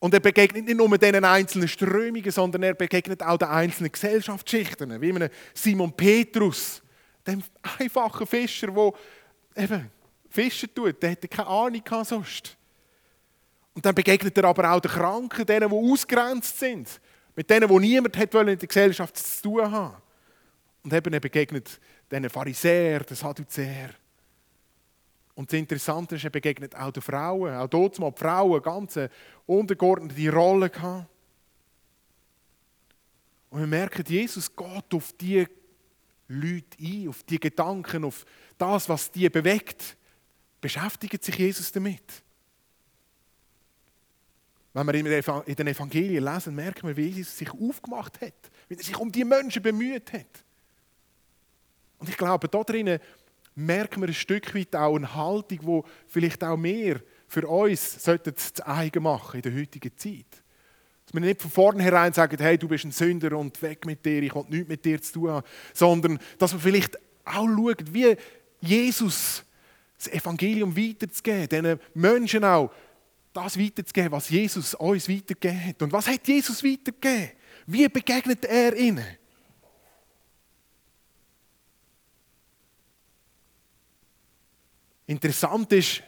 Und 0.00 0.14
er 0.14 0.20
begegnet 0.20 0.64
nicht 0.64 0.76
nur 0.76 0.96
diesen 0.96 1.24
einzelnen 1.24 1.68
Strömungen, 1.68 2.30
sondern 2.30 2.62
er 2.62 2.74
begegnet 2.74 3.22
auch 3.22 3.36
den 3.36 3.48
einzelnen 3.48 3.90
Gesellschaftsschichten, 3.90 5.00
wie 5.00 5.10
einem 5.10 5.28
Simon 5.54 5.92
Petrus, 5.92 6.82
dem 7.26 7.42
einfachen 7.78 8.26
Fischer, 8.26 8.68
der 8.68 8.92
eben 9.56 9.90
Fischen 10.30 10.72
tut, 10.72 11.02
der 11.02 11.10
hätte 11.10 11.26
keine 11.26 11.48
Ahnung 11.48 11.82
gehabt 11.82 12.06
sonst. 12.06 12.56
Und 13.74 13.84
dann 13.84 13.94
begegnet 13.94 14.36
er 14.36 14.44
aber 14.44 14.70
auch 14.70 14.80
den 14.80 14.90
Kranken, 14.90 15.46
denen, 15.46 15.68
die 15.68 15.74
ausgrenzt 15.74 16.58
sind. 16.58 17.00
Mit 17.34 17.48
denen, 17.48 17.68
die 17.68 17.78
niemand 17.78 18.16
hat 18.16 18.34
in 18.34 18.46
der 18.46 18.56
Gesellschaft 18.56 19.16
zu 19.16 19.42
tun 19.42 19.70
haben. 19.70 19.96
Und 20.82 20.92
eben 20.92 21.12
er 21.12 21.20
begegnet 21.20 21.80
diesen 22.10 22.30
Pharisäern, 22.30 23.04
den 23.06 23.16
Sadduzäern. 23.16 23.94
Und 25.38 25.52
das 25.52 25.56
Interessante 25.60 26.16
ist, 26.16 26.24
er 26.24 26.30
begegnet 26.30 26.74
auch 26.74 26.90
den 26.90 27.00
Frauen. 27.00 27.54
Auch 27.54 27.68
dort 27.68 27.96
mal 28.00 28.10
die 28.10 28.18
Frauen 28.18 28.60
ganz 28.60 28.98
untergeordnete 29.46 30.32
Rolle 30.32 30.68
gehabt. 30.68 31.06
Und 33.48 33.60
wir 33.60 33.68
merken, 33.68 34.04
Jesus 34.04 34.50
geht 34.56 34.92
auf 34.92 35.12
die 35.12 35.46
Leute 36.26 36.76
ein, 36.80 37.08
auf 37.08 37.22
die 37.22 37.38
Gedanken, 37.38 38.04
auf 38.04 38.26
das, 38.58 38.88
was 38.88 39.12
die 39.12 39.30
bewegt 39.30 39.96
beschäftigt 40.60 41.22
sich 41.22 41.36
Jesus 41.36 41.70
damit. 41.70 42.02
Wenn 44.72 44.86
wir 44.88 44.94
in 45.46 45.54
den 45.54 45.68
Evangelien 45.68 46.24
lesen, 46.24 46.52
merken 46.56 46.88
wir, 46.88 46.96
wie 46.96 47.10
Jesus 47.10 47.38
sich 47.38 47.52
aufgemacht 47.52 48.20
hat, 48.22 48.50
wie 48.66 48.74
er 48.74 48.82
sich 48.82 48.98
um 48.98 49.12
die 49.12 49.24
Menschen 49.24 49.62
bemüht 49.62 50.12
hat. 50.12 50.44
Und 51.98 52.08
ich 52.08 52.16
glaube, 52.16 52.48
da 52.48 52.64
drinnen 52.64 52.98
merken 53.58 54.00
wir 54.00 54.08
ein 54.08 54.14
Stück 54.14 54.54
weit 54.54 54.74
auch 54.76 54.96
eine 54.96 55.14
Haltung, 55.14 55.58
die 55.60 55.90
vielleicht 56.06 56.44
auch 56.44 56.56
mehr 56.56 57.00
für 57.26 57.46
uns 57.46 57.98
zu 57.98 58.66
eigen 58.66 59.02
machen 59.02 59.36
in 59.36 59.42
der 59.42 59.54
heutigen 59.54 59.96
Zeit. 59.96 60.26
Dass 61.04 61.14
wir 61.14 61.20
nicht 61.20 61.42
von 61.42 61.50
vornherein 61.50 62.12
sagen, 62.12 62.36
hey, 62.38 62.56
du 62.56 62.68
bist 62.68 62.84
ein 62.84 62.92
Sünder 62.92 63.36
und 63.36 63.60
weg 63.62 63.84
mit 63.84 64.04
dir, 64.04 64.22
ich 64.22 64.34
will 64.34 64.44
nichts 64.48 64.68
mit 64.68 64.84
dir 64.84 65.02
zu 65.02 65.12
tun 65.14 65.30
haben, 65.30 65.46
sondern 65.74 66.18
dass 66.38 66.52
wir 66.52 66.60
vielleicht 66.60 66.96
auch 67.24 67.46
schauen, 67.46 67.76
wie 67.92 68.16
Jesus 68.60 69.44
das 69.96 70.08
Evangelium 70.12 70.76
weiterzugeben, 70.76 71.48
diesen 71.48 71.80
Menschen 71.94 72.44
auch 72.44 72.70
das 73.32 73.58
weiterzugeben, 73.58 74.12
was 74.12 74.30
Jesus 74.30 74.74
uns 74.74 75.08
weitergegeben 75.08 75.66
hat. 75.66 75.82
Und 75.82 75.92
was 75.92 76.06
hat 76.06 76.26
Jesus 76.26 76.62
weitergegeben? 76.62 77.30
Wie 77.66 77.88
begegnet 77.88 78.44
er 78.44 78.74
ihnen? 78.76 79.04
Interessant 85.08 85.72
ist, 85.72 86.04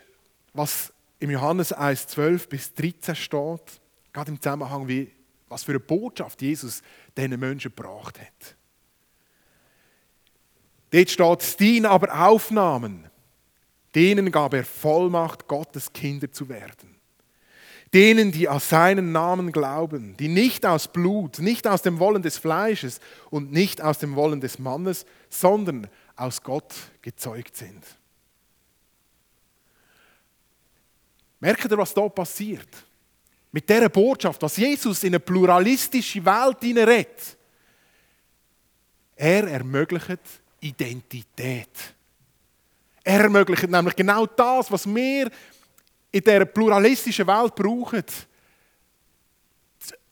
was 0.52 0.92
im 1.18 1.30
Johannes 1.30 1.72
1, 1.72 2.06
12 2.06 2.48
bis 2.48 2.72
13 2.74 3.16
steht, 3.16 3.80
gerade 4.12 4.30
im 4.30 4.40
Zusammenhang, 4.40 4.86
wie, 4.86 5.10
was 5.48 5.64
für 5.64 5.72
eine 5.72 5.80
Botschaft 5.80 6.40
Jesus 6.40 6.82
diesen 7.16 7.40
Menschen 7.40 7.74
gebracht 7.74 8.20
hat. 8.20 8.56
Dort 10.92 11.10
steht, 11.10 11.60
die 11.60 11.76
ihn 11.78 11.86
aber 11.86 12.28
aufnahmen, 12.28 13.10
Denen 13.94 14.30
gab 14.30 14.54
er 14.54 14.64
Vollmacht, 14.64 15.48
Gottes 15.48 15.92
Kinder 15.92 16.30
zu 16.30 16.48
werden. 16.48 16.96
Denen, 17.92 18.30
die 18.30 18.48
aus 18.48 18.68
seinen 18.68 19.10
Namen 19.10 19.50
glauben, 19.50 20.16
die 20.16 20.28
nicht 20.28 20.64
aus 20.64 20.86
Blut, 20.86 21.40
nicht 21.40 21.66
aus 21.66 21.82
dem 21.82 21.98
Wollen 21.98 22.22
des 22.22 22.38
Fleisches 22.38 23.00
und 23.30 23.50
nicht 23.50 23.82
aus 23.82 23.98
dem 23.98 24.14
Wollen 24.14 24.40
des 24.40 24.60
Mannes, 24.60 25.06
sondern 25.28 25.88
aus 26.14 26.42
Gott 26.42 26.72
gezeugt 27.02 27.56
sind. 27.56 27.84
Merkt 31.40 31.70
ihr, 31.70 31.78
was 31.78 31.94
da 31.94 32.08
passiert? 32.08 32.68
Mit 33.50 33.68
dieser 33.68 33.88
Botschaft, 33.88 34.40
was 34.42 34.56
Jesus 34.56 35.02
in 35.02 35.08
eine 35.08 35.20
pluralistische 35.20 36.24
Welt 36.24 36.58
hineinredet. 36.60 37.36
Er 39.16 39.48
ermöglicht 39.48 40.20
Identität. 40.60 41.94
Er 43.02 43.22
ermöglicht 43.22 43.68
nämlich 43.68 43.96
genau 43.96 44.26
das, 44.26 44.70
was 44.70 44.86
wir 44.86 45.30
in 46.12 46.20
dieser 46.20 46.44
pluralistischen 46.44 47.26
Welt 47.26 47.54
brauchen, 47.54 48.04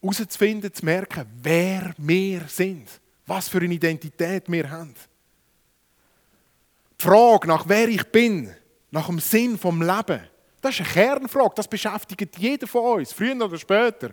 herauszufinden, 0.00 0.73
zu 0.73 0.85
merken, 0.85 1.26
wer 1.42 1.94
wir 1.99 2.42
sind, 2.49 2.88
was 3.26 3.49
für 3.49 3.58
eine 3.58 3.75
Identität 3.75 4.44
wir 4.50 4.70
haben. 4.70 4.94
Die 7.00 7.04
Frage 7.04 7.47
nach 7.47 7.68
wer 7.68 7.88
ich 7.88 8.04
bin, 8.04 8.52
nach 8.90 9.06
dem 9.06 9.20
Sinn 9.20 9.58
vom 9.58 9.82
Leben, 9.82 10.27
das 10.60 10.74
ist 10.74 10.80
eine 10.80 10.88
Kernfrage, 10.88 11.54
das 11.56 11.68
beschäftigt 11.68 12.38
jeder 12.38 12.66
von 12.66 12.98
uns, 12.98 13.12
früher 13.12 13.36
oder 13.36 13.58
später. 13.58 14.10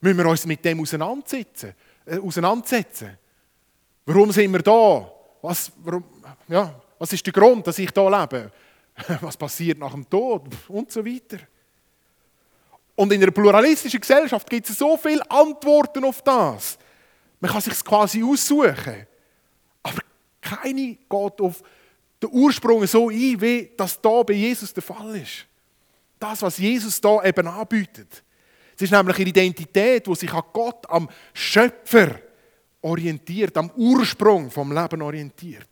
Müssen 0.00 0.18
wir 0.18 0.26
uns 0.26 0.46
mit 0.46 0.64
dem 0.64 0.80
auseinandersetzen? 0.80 1.74
Äh, 2.04 2.18
auseinandersetzen. 2.18 3.18
Warum 4.04 4.30
sind 4.32 4.52
wir 4.52 4.62
da? 4.62 5.10
Was, 5.42 5.72
warum, 5.78 6.04
ja, 6.48 6.74
was 6.98 7.12
ist 7.12 7.26
der 7.26 7.32
Grund, 7.32 7.66
dass 7.66 7.78
ich 7.78 7.90
hier 7.92 8.10
lebe? 8.10 8.50
Was 9.20 9.36
passiert 9.36 9.78
nach 9.78 9.92
dem 9.92 10.08
Tod? 10.08 10.44
Und 10.68 10.90
so 10.90 11.04
weiter. 11.04 11.38
Und 12.94 13.12
in 13.12 13.22
einer 13.22 13.30
pluralistischen 13.30 14.00
Gesellschaft 14.00 14.48
gibt 14.48 14.70
es 14.70 14.78
so 14.78 14.96
viele 14.96 15.30
Antworten 15.30 16.02
auf 16.04 16.22
das. 16.22 16.78
Man 17.38 17.50
kann 17.50 17.60
sich 17.60 17.84
quasi 17.84 18.22
aussuchen. 18.24 19.06
Aber 19.82 20.00
keine 20.40 20.94
geht 20.94 21.40
auf 21.40 21.62
den 22.22 22.30
Ursprung 22.32 22.86
so 22.86 23.10
ein, 23.10 23.40
wie 23.40 23.70
das 23.76 24.00
da 24.00 24.22
bei 24.22 24.32
Jesus 24.32 24.72
der 24.72 24.82
Fall 24.82 25.16
ist. 25.16 25.46
Das, 26.18 26.42
was 26.42 26.58
Jesus 26.58 27.00
da 27.00 27.22
eben 27.24 27.46
anbietet. 27.46 28.22
Es 28.76 28.82
ist 28.82 28.92
nämlich 28.92 29.16
eine 29.16 29.28
Identität, 29.28 30.06
die 30.06 30.14
sich 30.14 30.32
an 30.32 30.42
Gott, 30.52 30.88
am 30.88 31.08
Schöpfer 31.32 32.20
orientiert, 32.82 33.56
am 33.56 33.70
Ursprung 33.76 34.50
vom 34.50 34.72
Leben 34.72 35.02
orientiert. 35.02 35.68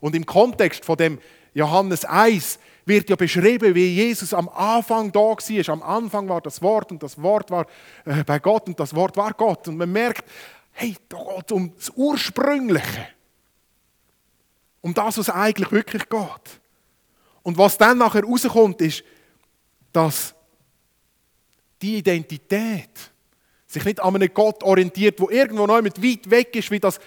Und 0.00 0.16
im 0.16 0.26
Kontext 0.26 0.84
von 0.84 0.96
dem 0.96 1.18
Johannes 1.54 2.04
1 2.04 2.58
wird 2.84 3.08
ja 3.10 3.16
beschrieben, 3.16 3.74
wie 3.74 3.94
Jesus 3.94 4.34
am 4.34 4.48
Anfang 4.48 5.12
da 5.12 5.20
war. 5.20 5.68
Am 5.68 5.82
Anfang 5.82 6.28
war 6.28 6.40
das 6.40 6.60
Wort 6.60 6.90
und 6.90 7.02
das 7.02 7.20
Wort 7.22 7.50
war 7.50 7.66
äh, 8.04 8.24
bei 8.24 8.38
Gott 8.38 8.66
und 8.66 8.78
das 8.80 8.94
Wort 8.94 9.16
war 9.16 9.32
Gott. 9.34 9.68
Und 9.68 9.76
man 9.76 9.92
merkt, 9.92 10.24
hey, 10.72 10.96
da 11.08 11.18
geht 11.18 11.44
es 11.46 11.52
um 11.52 11.74
das 11.76 11.90
Ursprüngliche. 11.90 13.08
Um 14.80 14.92
das, 14.92 15.18
was 15.18 15.30
eigentlich 15.30 15.70
wirklich 15.70 16.08
geht. 16.08 16.60
Und 17.42 17.56
was 17.56 17.78
dann 17.78 17.98
nachher 17.98 18.24
rauskommt, 18.24 18.80
ist, 18.80 19.04
dass 19.92 20.34
die 21.80 21.98
Identität 21.98 22.90
sich 23.66 23.84
nicht 23.84 24.00
an 24.00 24.14
einem 24.14 24.32
Gott 24.32 24.62
orientiert, 24.62 25.20
wo 25.20 25.30
irgendwo 25.30 25.66
noch 25.66 25.82
weit 25.82 26.30
weg 26.30 26.54
ist, 26.56 26.70
wie 26.70 26.80
das 26.80 27.00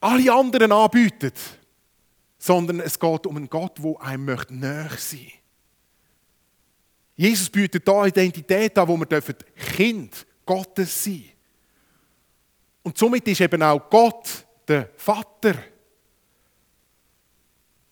alle 0.00 0.32
anderen 0.32 0.72
anbieten, 0.72 1.32
sondern 2.38 2.80
es 2.80 2.98
geht 2.98 3.26
um 3.26 3.36
einen 3.36 3.50
Gott, 3.50 3.74
wo 3.82 3.96
einem 3.98 4.24
möchte 4.24 4.54
näher 4.54 4.90
sein. 4.96 5.30
Jesus 7.16 7.50
bietet 7.50 7.86
da 7.86 8.06
Identität 8.06 8.78
an, 8.78 8.88
wo 8.88 8.96
wir 8.96 9.04
dürfen 9.04 9.34
Kind 9.76 10.26
Gottes 10.46 11.04
sein. 11.04 11.24
Und 12.82 12.96
somit 12.96 13.28
ist 13.28 13.42
eben 13.42 13.62
auch 13.62 13.90
Gott 13.90 14.46
der 14.66 14.88
Vater. 14.96 15.54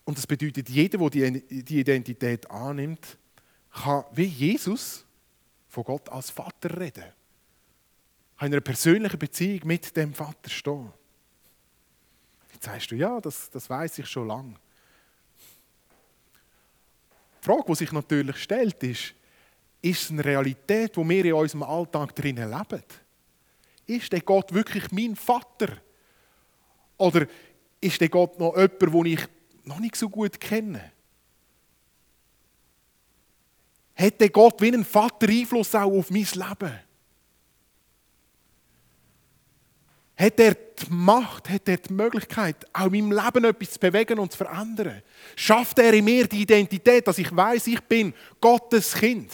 Und 0.04 0.16
das 0.16 0.26
bedeutet, 0.26 0.70
jeder, 0.70 1.10
der 1.10 1.30
die 1.30 1.80
Identität 1.80 2.50
annimmt, 2.50 3.18
kann 3.82 4.04
wie 4.12 4.24
Jesus 4.24 5.04
von 5.68 5.84
Gott 5.84 6.08
als 6.08 6.30
Vater 6.30 6.78
reden. 6.78 7.04
Kann 8.36 8.48
in 8.48 8.54
einer 8.54 8.60
persönlichen 8.60 9.18
Beziehung 9.18 9.60
mit 9.64 9.96
dem 9.96 10.14
Vater 10.14 10.50
stehen. 10.50 10.92
Jetzt 12.52 12.64
sagst 12.64 12.90
du, 12.90 12.96
ja, 12.96 13.20
das, 13.20 13.50
das 13.50 13.68
weiß 13.68 13.98
ich 13.98 14.06
schon 14.06 14.28
lange. 14.28 14.54
Die 17.40 17.44
Frage, 17.44 17.64
die 17.68 17.74
sich 17.76 17.92
natürlich 17.92 18.36
stellt, 18.36 18.82
ist, 18.82 19.14
ist 19.80 20.02
es 20.02 20.10
eine 20.10 20.24
Realität, 20.24 20.96
wo 20.96 21.08
wir 21.08 21.24
in 21.24 21.32
unserem 21.34 21.62
Alltag 21.62 22.14
drinnen 22.16 22.50
leben? 22.50 22.82
Ist 23.86 24.12
der 24.12 24.20
Gott 24.20 24.52
wirklich 24.52 24.90
mein 24.90 25.14
Vater? 25.14 25.68
Oder 26.96 27.26
ist 27.80 28.00
der 28.00 28.08
Gott 28.08 28.38
noch 28.38 28.56
jemand, 28.56 28.82
den 28.82 29.06
ich 29.06 29.28
noch 29.64 29.78
nicht 29.78 29.96
so 29.96 30.08
gut 30.08 30.40
kenne? 30.40 30.92
Hat 33.98 34.20
der 34.20 34.30
Gott 34.30 34.60
wie 34.62 34.72
ein 34.72 34.84
Vater 34.84 35.28
Einfluss 35.28 35.74
auch 35.74 35.92
auf 35.92 36.10
mein 36.10 36.22
Leben? 36.22 36.78
Hat 40.16 40.40
er 40.40 40.54
die 40.54 40.86
Macht, 40.90 41.48
hat 41.48 41.68
er 41.68 41.76
die 41.76 41.92
Möglichkeit, 41.92 42.56
auch 42.72 42.86
in 42.86 43.08
meinem 43.08 43.24
Leben 43.24 43.44
etwas 43.44 43.72
zu 43.72 43.78
bewegen 43.78 44.18
und 44.18 44.32
zu 44.32 44.38
verändern? 44.38 45.02
Schafft 45.36 45.78
er 45.78 45.92
in 45.92 46.04
mir 46.04 46.26
die 46.26 46.42
Identität, 46.42 47.06
dass 47.06 47.18
ich 47.18 47.34
weiß, 47.34 47.66
ich 47.68 47.80
bin 47.82 48.14
Gottes 48.40 48.94
Kind? 48.94 49.32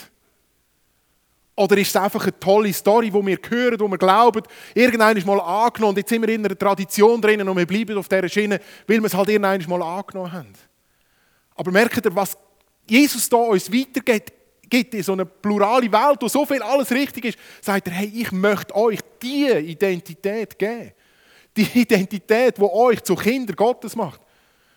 Oder 1.57 1.79
ist 1.79 1.89
es 1.89 1.97
einfach 1.97 2.23
eine 2.23 2.39
tolle 2.39 2.73
Story, 2.73 3.11
die 3.11 3.27
wir 3.27 3.39
hören, 3.49 3.79
die 3.79 3.91
wir 3.91 3.99
glauben, 3.99 4.43
irgendwann 4.75 5.17
ist 5.17 5.27
mal 5.27 5.41
angenommen 5.41 5.91
und 5.91 5.99
jetzt 5.99 6.09
sind 6.09 6.23
wir 6.23 6.35
in 6.35 6.45
einer 6.45 6.59
Tradition 6.59 7.21
drinnen 7.21 7.49
und 7.49 7.57
wir 7.57 7.67
bleiben 7.67 7.97
auf 7.97 8.09
dieser 8.09 8.29
Schiene, 8.29 8.61
weil 8.87 8.99
wir 8.99 9.07
es 9.07 9.15
halt 9.15 9.29
irgendwann 9.29 9.63
mal 9.69 9.83
angenommen 9.83 10.33
haben. 10.33 10.53
Aber 11.55 11.71
merkt 11.71 12.05
ihr, 12.05 12.15
was 12.15 12.37
Jesus 12.89 13.29
da 13.29 13.37
uns 13.37 13.73
weitergeht, 13.73 14.33
gibt 14.69 14.95
in 14.95 15.03
so 15.03 15.13
eine 15.13 15.25
plurale 15.25 15.91
Welt, 15.91 16.19
wo 16.21 16.29
so 16.29 16.45
viel 16.45 16.63
alles 16.63 16.91
richtig 16.91 17.25
ist, 17.27 17.39
sagt 17.61 17.89
er, 17.89 17.95
hey, 17.95 18.13
ich 18.15 18.33
möchte 18.33 18.75
euch 18.75 19.01
diese 19.21 19.61
Identität 19.61 20.59
geben. 20.59 20.93
Die 21.57 21.81
Identität, 21.81 22.59
die 22.59 22.63
euch 22.63 23.03
zu 23.03 23.15
Kinder 23.15 23.55
Gottes 23.55 23.95
macht. 23.95 24.21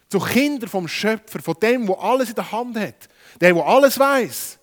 Zu 0.09 0.19
Kinder 0.19 0.67
vom 0.67 0.87
Schöpfer, 0.87 1.41
von 1.41 1.55
dem, 1.61 1.85
der 1.85 1.99
alles 1.99 2.29
in 2.29 2.35
der 2.35 2.51
Hand 2.51 2.77
hat. 2.77 3.09
Der, 3.41 3.53
der 3.53 3.65
alles 3.65 3.99
weiß. 3.99 4.59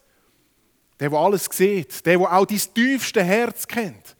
Der, 0.98 1.10
der 1.10 1.18
alles 1.18 1.48
sieht. 1.50 2.06
Der, 2.06 2.18
der 2.18 2.32
auch 2.32 2.46
dein 2.46 2.60
tiefste 2.74 3.22
Herz 3.22 3.66
kennt. 3.66 4.16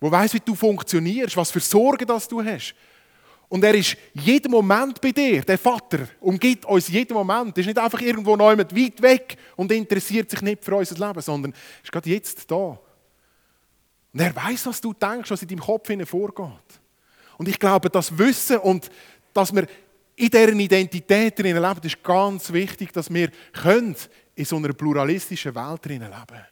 Der 0.00 0.10
weiß, 0.10 0.34
wie 0.34 0.40
du 0.40 0.54
funktionierst, 0.54 1.36
was 1.36 1.50
für 1.50 1.60
Sorgen 1.60 2.06
das 2.06 2.28
du 2.28 2.42
hast. 2.42 2.74
Und 3.48 3.64
er 3.64 3.74
ist 3.74 3.96
jeden 4.12 4.50
Moment 4.50 5.00
bei 5.00 5.10
dir. 5.10 5.40
Der 5.42 5.56
Vater 5.56 6.06
umgibt 6.20 6.66
uns 6.66 6.88
jeden 6.88 7.14
Moment. 7.14 7.56
Er 7.56 7.60
ist 7.60 7.66
nicht 7.66 7.78
einfach 7.78 8.00
irgendwo 8.00 8.36
neu 8.36 8.58
weit 8.58 9.02
weg 9.02 9.36
und 9.56 9.72
interessiert 9.72 10.30
sich 10.30 10.42
nicht 10.42 10.62
für 10.62 10.76
unser 10.76 11.06
Leben, 11.06 11.22
sondern 11.22 11.52
er 11.52 11.84
ist 11.84 11.92
gerade 11.92 12.10
jetzt 12.10 12.50
da. 12.50 12.78
Und 14.12 14.20
er 14.20 14.36
weiß, 14.36 14.66
was 14.66 14.80
du 14.80 14.92
denkst, 14.92 15.30
was 15.30 15.42
in 15.42 15.48
deinem 15.48 15.60
Kopf 15.60 15.88
vorgeht. 16.04 16.80
Und 17.38 17.48
ich 17.48 17.58
glaube, 17.58 17.88
das 17.88 18.16
Wissen 18.16 18.58
und 18.58 18.90
dass 19.32 19.54
wir 19.54 19.66
in 20.16 20.28
deren 20.28 20.58
Identität 20.58 21.38
leben, 21.38 21.64
ist 21.84 22.02
ganz 22.02 22.52
wichtig, 22.52 22.92
dass 22.92 23.12
wir 23.12 23.30
in 24.34 24.44
so 24.44 24.56
einer 24.56 24.72
pluralistischen 24.72 25.54
Welt 25.54 25.86
leben 25.86 26.10
können. 26.10 26.46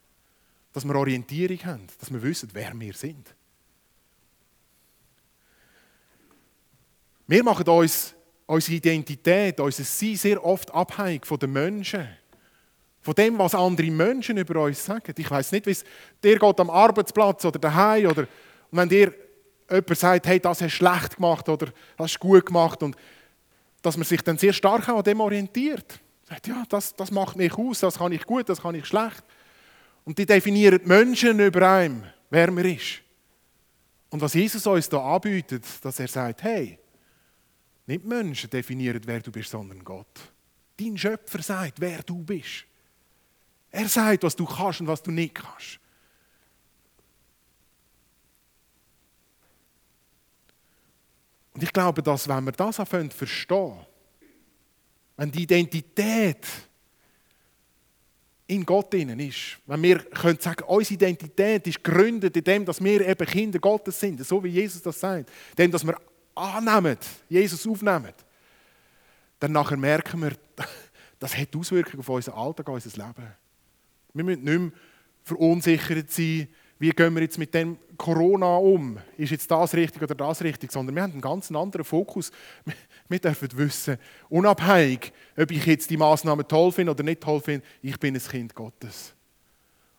Dass 0.73 0.85
wir 0.85 0.95
Orientierung 0.95 1.59
haben, 1.65 1.87
dass 1.99 2.13
wir 2.13 2.23
wissen, 2.23 2.49
wer 2.53 2.73
wir 2.79 2.95
sind. 2.95 3.36
Wir 7.27 7.43
machen 7.43 7.67
uns 7.69 8.15
unsere 8.47 8.77
Identität, 8.77 9.59
unser 9.59 9.85
Sein 9.85 10.17
sehr 10.17 10.45
oft 10.45 10.73
abhängig 10.73 11.27
von 11.27 11.39
den 11.39 11.53
Menschen. 11.53 12.07
Von 13.03 13.15
dem, 13.15 13.39
was 13.39 13.55
andere 13.55 13.91
Menschen 13.91 14.37
über 14.37 14.63
uns 14.63 14.85
sagen. 14.85 15.15
Ich 15.17 15.31
weiß 15.31 15.53
nicht, 15.53 15.67
wie 15.67 15.71
es 15.71 15.85
dir 16.23 16.39
geht 16.39 16.61
am 16.61 16.71
Arbeitsplatz 16.71 17.45
oder 17.45 17.59
daheim 17.59 18.07
oder 18.07 18.27
und 18.71 18.79
wenn 18.79 18.89
dir 18.89 19.15
jemand 19.71 19.99
sagt, 19.99 20.27
hey, 20.27 20.41
das 20.41 20.61
hast 20.61 20.67
du 20.67 20.71
schlecht 20.71 21.17
gemacht 21.17 21.49
oder 21.49 21.67
das 21.67 21.75
hast 21.99 22.15
du 22.17 22.19
gut 22.21 22.47
gemacht 22.47 22.83
und 22.83 22.97
dass 23.83 23.97
man 23.97 24.05
sich 24.05 24.21
dann 24.23 24.39
sehr 24.39 24.53
stark 24.53 24.89
an 24.89 25.03
dem 25.03 25.21
orientiert. 25.21 26.01
Sagt, 26.29 26.49
ja, 26.49 26.65
das, 26.69 26.95
das 26.95 27.11
macht 27.11 27.37
mich 27.37 27.57
aus, 27.57 27.81
das 27.81 27.99
kann 27.99 28.11
ich 28.13 28.25
gut, 28.25 28.49
das 28.49 28.61
kann 28.61 28.75
ich 28.75 28.87
schlecht. 28.87 29.23
Und 30.05 30.19
die 30.19 30.27
definieren 30.27 30.81
die 30.83 30.89
Menschen 30.89 31.39
über 31.39 31.69
einem, 31.69 32.03
wer 32.31 32.51
man 32.51 32.65
ist. 32.65 33.01
Und 34.11 34.21
was 34.21 34.35
Jesus 34.35 34.67
uns 34.67 34.89
da 34.89 34.99
anbietet, 35.15 35.65
dass 35.83 36.01
er 36.01 36.09
sagt, 36.09 36.43
hey, 36.43 36.79
nicht 37.87 38.05
Menschen 38.05 38.51
definieren, 38.51 39.01
wer 39.05 39.21
du 39.21 39.31
bist, 39.31 39.51
sondern 39.51 39.83
Gott. 39.85 40.33
Dein 40.77 40.99
Schöpfer 40.99 41.43
sagt, 41.43 41.81
wer 41.81 42.03
du 42.03 42.23
bist. 42.23 42.65
Er 43.71 43.89
sagt, 43.89 44.23
was 44.23 44.37
du 44.37 44.45
kannst 44.45 44.81
und 44.81 44.87
was 44.87 45.03
du 45.03 45.11
nicht 45.11 45.35
kannst. 45.35 45.79
Und 51.55 51.63
ich 51.63 51.73
glaube, 51.73 52.03
dass 52.03 52.29
wenn 52.29 52.45
wir 52.45 52.53
das 52.53 52.79
anfangen 52.79 53.11
zu 53.11 53.17
verstehen, 53.17 53.79
wenn 55.17 55.31
die 55.31 55.45
Identität 55.45 56.47
in 58.47 58.65
Gott 58.65 58.93
innen 58.93 59.19
ist, 59.21 59.59
wenn 59.67 59.83
wir 59.83 59.99
können 60.01 60.39
sagen, 60.39 60.65
unsere 60.65 60.95
Identität 60.95 61.67
ist 61.67 61.83
gegründet 61.83 62.37
in 62.37 62.45
dem, 62.45 62.65
dass 62.65 62.83
wir 62.83 63.01
eben 63.07 63.27
Kinder 63.27 63.59
Gottes 63.59 63.99
sind, 63.99 64.25
so 64.25 64.43
wie 64.45 64.49
Jesus 64.49 64.83
das 64.83 65.01
sagt, 65.01 65.31
dem, 65.57 65.71
dass 65.71 65.85
wir 65.85 65.97
annehmen, 66.37 66.99
Jesus 67.29 67.67
aufnehmen, 67.67 68.13
dann 69.41 69.53
nachher 69.53 69.77
merken 69.77 70.23
wir, 70.23 70.33
das 71.19 71.37
hat 71.37 71.55
Auswirkungen 71.57 72.01
auf 72.01 72.09
unseren 72.09 72.35
Alltag, 72.35 72.69
auf 72.69 72.75
unser 72.75 72.97
Leben. 72.97 73.33
Wir 74.15 74.25
müssen 74.25 74.45
nicht 74.45 74.59
mehr 74.59 74.71
verunsichert 75.23 76.11
sein, 76.11 76.49
wie 76.79 76.91
gehen 76.91 77.15
wir 77.15 77.23
jetzt 77.23 77.39
mit 77.39 77.55
dem 77.55 77.79
Corona 77.97 78.57
um? 78.57 78.99
Ist 79.17 79.31
jetzt 79.31 79.51
das 79.51 79.73
richtig 79.75 80.03
oder 80.03 80.15
das 80.15 80.43
richtig? 80.43 80.71
Sondern 80.71 80.95
wir 80.95 81.03
haben 81.03 81.13
einen 81.13 81.21
ganz 81.23 81.51
anderen 81.51 81.85
Fokus. 81.85 82.31
Wir 83.09 83.19
dürfen 83.19 83.49
wissen, 83.55 83.97
unabhängig, 84.29 85.13
ob 85.39 85.51
ich 85.51 85.65
jetzt 85.65 85.89
die 85.89 85.97
Maßnahmen 85.97 86.47
toll 86.47 86.73
finde 86.73 86.93
oder 86.93 87.03
nicht 87.03 87.23
toll 87.23 87.41
finde, 87.41 87.65
ich 87.81 87.99
bin 87.99 88.15
ein 88.15 88.21
Kind 88.21 88.55
Gottes. 88.55 89.15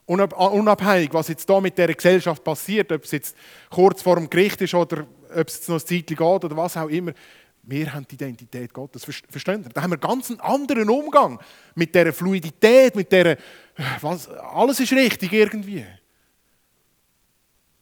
Unabhängig, 0.06 1.14
was 1.14 1.30
jetzt 1.30 1.50
da 1.50 1.60
mit 1.60 1.78
der 1.78 1.94
Gesellschaft 1.94 2.44
passiert, 2.44 2.92
ob 2.92 3.04
es 3.04 3.12
jetzt 3.12 3.36
kurz 3.70 4.02
vor 4.02 4.16
dem 4.16 4.30
Gericht 4.30 4.62
ist 4.62 4.74
oder 4.74 5.08
ob 5.30 5.48
es 5.48 5.56
jetzt 5.56 5.70
noch 5.70 5.76
ein 5.76 5.86
Zeitchen 5.86 6.16
geht 6.16 6.22
oder 6.22 6.58
was 6.58 6.78
auch 6.78 6.90
immer. 6.90 7.14
Wir 7.64 7.94
haben 7.94 8.08
die 8.08 8.16
Identität 8.16 8.74
Gottes. 8.74 9.04
Verstehen 9.04 9.64
ihr? 9.64 9.70
Da 9.70 9.82
haben 9.82 9.92
wir 9.92 9.98
ganz 9.98 10.30
einen 10.30 10.40
anderen 10.40 10.90
Umgang 10.90 11.40
mit 11.76 11.94
dieser 11.94 12.14
Fluidität, 12.14 12.96
mit 12.96 13.12
dieser, 13.12 13.36
was, 14.00 14.30
alles 14.30 14.80
ist 14.80 14.94
richtig 14.94 15.34
irgendwie. 15.34 15.86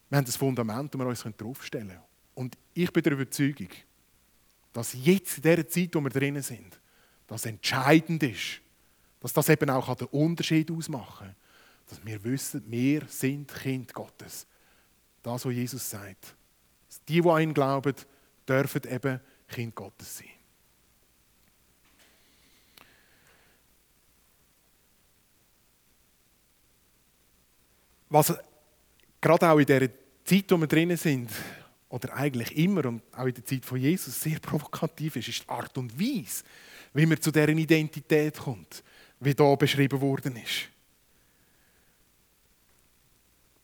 Wir 0.09 0.17
haben 0.17 0.25
das 0.25 0.37
Fundament, 0.37 0.93
das 0.93 0.99
wir 0.99 1.07
uns 1.07 1.23
draufstellen 1.37 1.89
können. 1.89 2.01
Und 2.33 2.57
ich 2.73 2.91
bin 2.91 3.03
der 3.03 3.13
Überzeugung, 3.13 3.69
dass 4.73 4.93
jetzt 4.93 5.37
in 5.37 5.43
dieser 5.43 5.67
Zeit, 5.67 5.89
wo 5.93 6.01
wir 6.01 6.09
drinnen 6.09 6.41
sind, 6.41 6.79
das 7.27 7.45
entscheidend 7.45 8.23
ist, 8.23 8.61
dass 9.19 9.33
das 9.33 9.49
eben 9.49 9.69
auch 9.69 9.93
den 9.95 10.07
Unterschied 10.07 10.69
ausmachen 10.69 11.27
kann. 11.27 11.35
Dass 11.89 12.03
wir 12.03 12.23
wissen, 12.23 12.63
wir 12.67 13.03
sind 13.07 13.53
Kind 13.53 13.93
Gottes. 13.93 14.47
Das, 15.21 15.45
was 15.45 15.53
Jesus 15.53 15.89
sagt. 15.89 16.35
Die, 17.07 17.21
die 17.21 17.29
an 17.29 17.41
ihn 17.41 17.53
glauben, 17.53 17.95
dürfen 18.47 18.81
eben 18.89 19.19
Kind 19.47 19.75
Gottes 19.75 20.17
sein. 20.17 20.27
Was 28.09 28.33
gerade 29.19 29.49
auch 29.49 29.59
in 29.59 29.65
der 29.65 29.89
Zeit, 30.23 30.45
wo 30.49 30.57
wir 30.57 30.67
drinnen 30.67 30.97
sind, 30.97 31.29
oder 31.89 32.13
eigentlich 32.13 32.57
immer 32.57 32.85
und 32.85 33.01
auch 33.13 33.25
in 33.25 33.33
der 33.33 33.45
Zeit 33.45 33.65
von 33.65 33.79
Jesus 33.79 34.19
sehr 34.19 34.39
provokativ 34.39 35.15
ist, 35.15 35.29
ist 35.29 35.43
die 35.43 35.49
Art 35.49 35.77
und 35.77 35.97
Weise, 35.99 36.43
wie 36.93 37.05
man 37.05 37.21
zu 37.21 37.31
deren 37.31 37.57
Identität 37.57 38.37
kommt, 38.37 38.83
wie 39.19 39.33
da 39.33 39.55
beschrieben 39.55 40.01
worden 40.01 40.35
ist. 40.35 40.69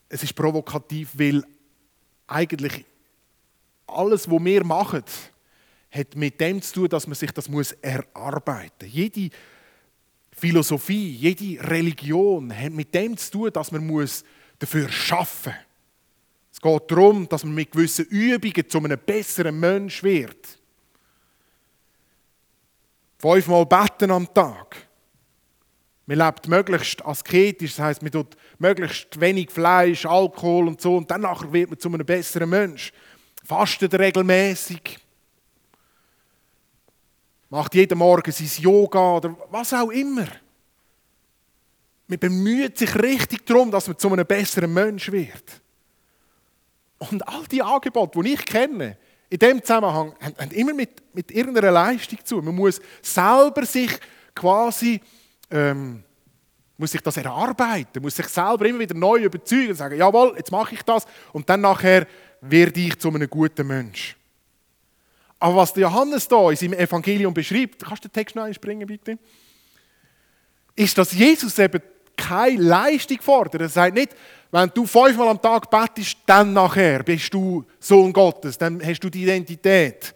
Es 0.07 0.23
ist 0.23 0.33
provokativ, 0.33 1.09
weil 1.13 1.43
eigentlich 2.27 2.85
alles, 3.91 4.29
was 4.29 4.43
wir 4.43 4.63
machen, 4.63 5.03
hat 5.91 6.15
mit 6.15 6.39
dem 6.39 6.61
zu 6.61 6.73
tun, 6.73 6.89
dass 6.89 7.07
man 7.07 7.15
sich 7.15 7.31
das 7.31 7.49
muss 7.49 7.73
erarbeiten 7.73 8.85
muss. 8.85 8.93
Jede 8.93 9.29
Philosophie, 10.31 11.11
jede 11.11 11.61
Religion 11.69 12.55
hat 12.57 12.71
mit 12.71 12.93
dem 12.93 13.17
zu 13.17 13.31
tun, 13.31 13.49
dass 13.53 13.71
man 13.71 13.85
muss 13.85 14.23
dafür 14.57 14.89
schaffen 14.89 15.53
muss. 15.53 15.65
Es 16.53 16.61
geht 16.61 16.91
darum, 16.91 17.27
dass 17.27 17.43
man 17.43 17.55
mit 17.55 17.71
gewissen 17.71 18.05
Übungen 18.05 18.69
zu 18.69 18.77
einem 18.77 18.99
besseren 19.05 19.59
Mensch 19.59 20.03
wird. 20.03 20.59
Fünfmal 23.17 23.65
beten 23.65 24.11
am 24.11 24.31
Tag. 24.33 24.87
Man 26.07 26.17
lebt 26.17 26.47
möglichst 26.47 27.05
asketisch, 27.05 27.75
das 27.75 27.85
heisst, 27.85 28.01
man 28.01 28.11
tut 28.11 28.35
möglichst 28.57 29.19
wenig 29.19 29.49
Fleisch, 29.49 30.05
Alkohol 30.05 30.67
und 30.67 30.81
so, 30.81 30.97
und 30.97 31.09
danach 31.09 31.51
wird 31.53 31.69
man 31.69 31.79
zu 31.79 31.87
einem 31.87 32.05
besseren 32.05 32.49
Mensch. 32.49 32.91
Fastet 33.43 33.93
regelmäßig. 33.93 34.99
Macht 37.49 37.75
jeden 37.75 37.97
Morgen 37.97 38.31
sein 38.31 38.63
Yoga 38.63 39.17
oder 39.17 39.35
was 39.49 39.73
auch 39.73 39.89
immer. 39.89 40.27
Man 42.07 42.19
bemüht 42.19 42.77
sich 42.77 42.95
richtig 42.95 43.45
darum, 43.45 43.71
dass 43.71 43.87
man 43.87 43.97
zu 43.97 44.11
einem 44.11 44.25
besseren 44.25 44.73
Mensch 44.73 45.11
wird. 45.11 45.61
Und 46.97 47.27
all 47.27 47.45
die 47.45 47.61
Angebote, 47.61 48.21
die 48.21 48.33
ich 48.33 48.45
kenne, 48.45 48.97
in 49.29 49.39
dem 49.39 49.61
Zusammenhang, 49.63 50.13
haben 50.21 50.51
immer 50.51 50.73
mit, 50.73 51.01
mit 51.15 51.31
irgendeiner 51.31 51.71
Leistung 51.71 52.19
zu. 52.23 52.41
Man 52.41 52.53
muss 52.53 52.81
selber 53.01 53.65
sich 53.65 53.91
quasi, 54.35 55.01
ähm, 55.49 56.03
muss 56.77 56.91
sich 56.91 57.01
das 57.01 57.17
erarbeiten, 57.17 58.01
muss 58.01 58.15
sich 58.15 58.27
selber 58.27 58.65
immer 58.65 58.79
wieder 58.79 58.95
neu 58.95 59.23
überzeugen 59.23 59.69
und 59.69 59.75
sagen, 59.75 59.97
jawohl, 59.97 60.35
jetzt 60.37 60.51
mache 60.51 60.75
ich 60.75 60.83
das 60.83 61.05
und 61.31 61.49
dann 61.49 61.61
nachher 61.61 62.05
werde 62.41 62.79
ich 62.79 62.97
zu 62.97 63.09
einem 63.09 63.29
guten 63.29 63.67
Mensch. 63.67 64.15
Aber 65.39 65.57
was 65.57 65.75
Johannes 65.75 66.27
da 66.27 66.49
in 66.51 66.55
seinem 66.55 66.73
Evangelium 66.73 67.33
beschreibt, 67.33 67.83
kannst 67.83 68.03
du 68.03 68.07
den 68.07 68.13
Text 68.13 68.35
noch 68.35 68.43
einspringen, 68.43 68.85
bitte? 68.85 69.17
Ist, 70.75 70.97
dass 70.97 71.13
Jesus 71.13 71.57
eben 71.57 71.81
keine 72.15 72.61
Leistung 72.61 73.19
fordert. 73.21 73.61
Er 73.61 73.69
sagt 73.69 73.95
nicht, 73.95 74.15
wenn 74.51 74.69
du 74.73 74.85
fünfmal 74.85 75.29
am 75.29 75.41
Tag 75.41 75.69
betest, 75.69 76.17
dann 76.25 76.53
nachher 76.53 77.03
bist 77.03 77.33
du 77.33 77.65
Sohn 77.79 78.13
Gottes, 78.13 78.57
dann 78.57 78.85
hast 78.85 78.99
du 78.99 79.09
die 79.09 79.23
Identität. 79.23 80.13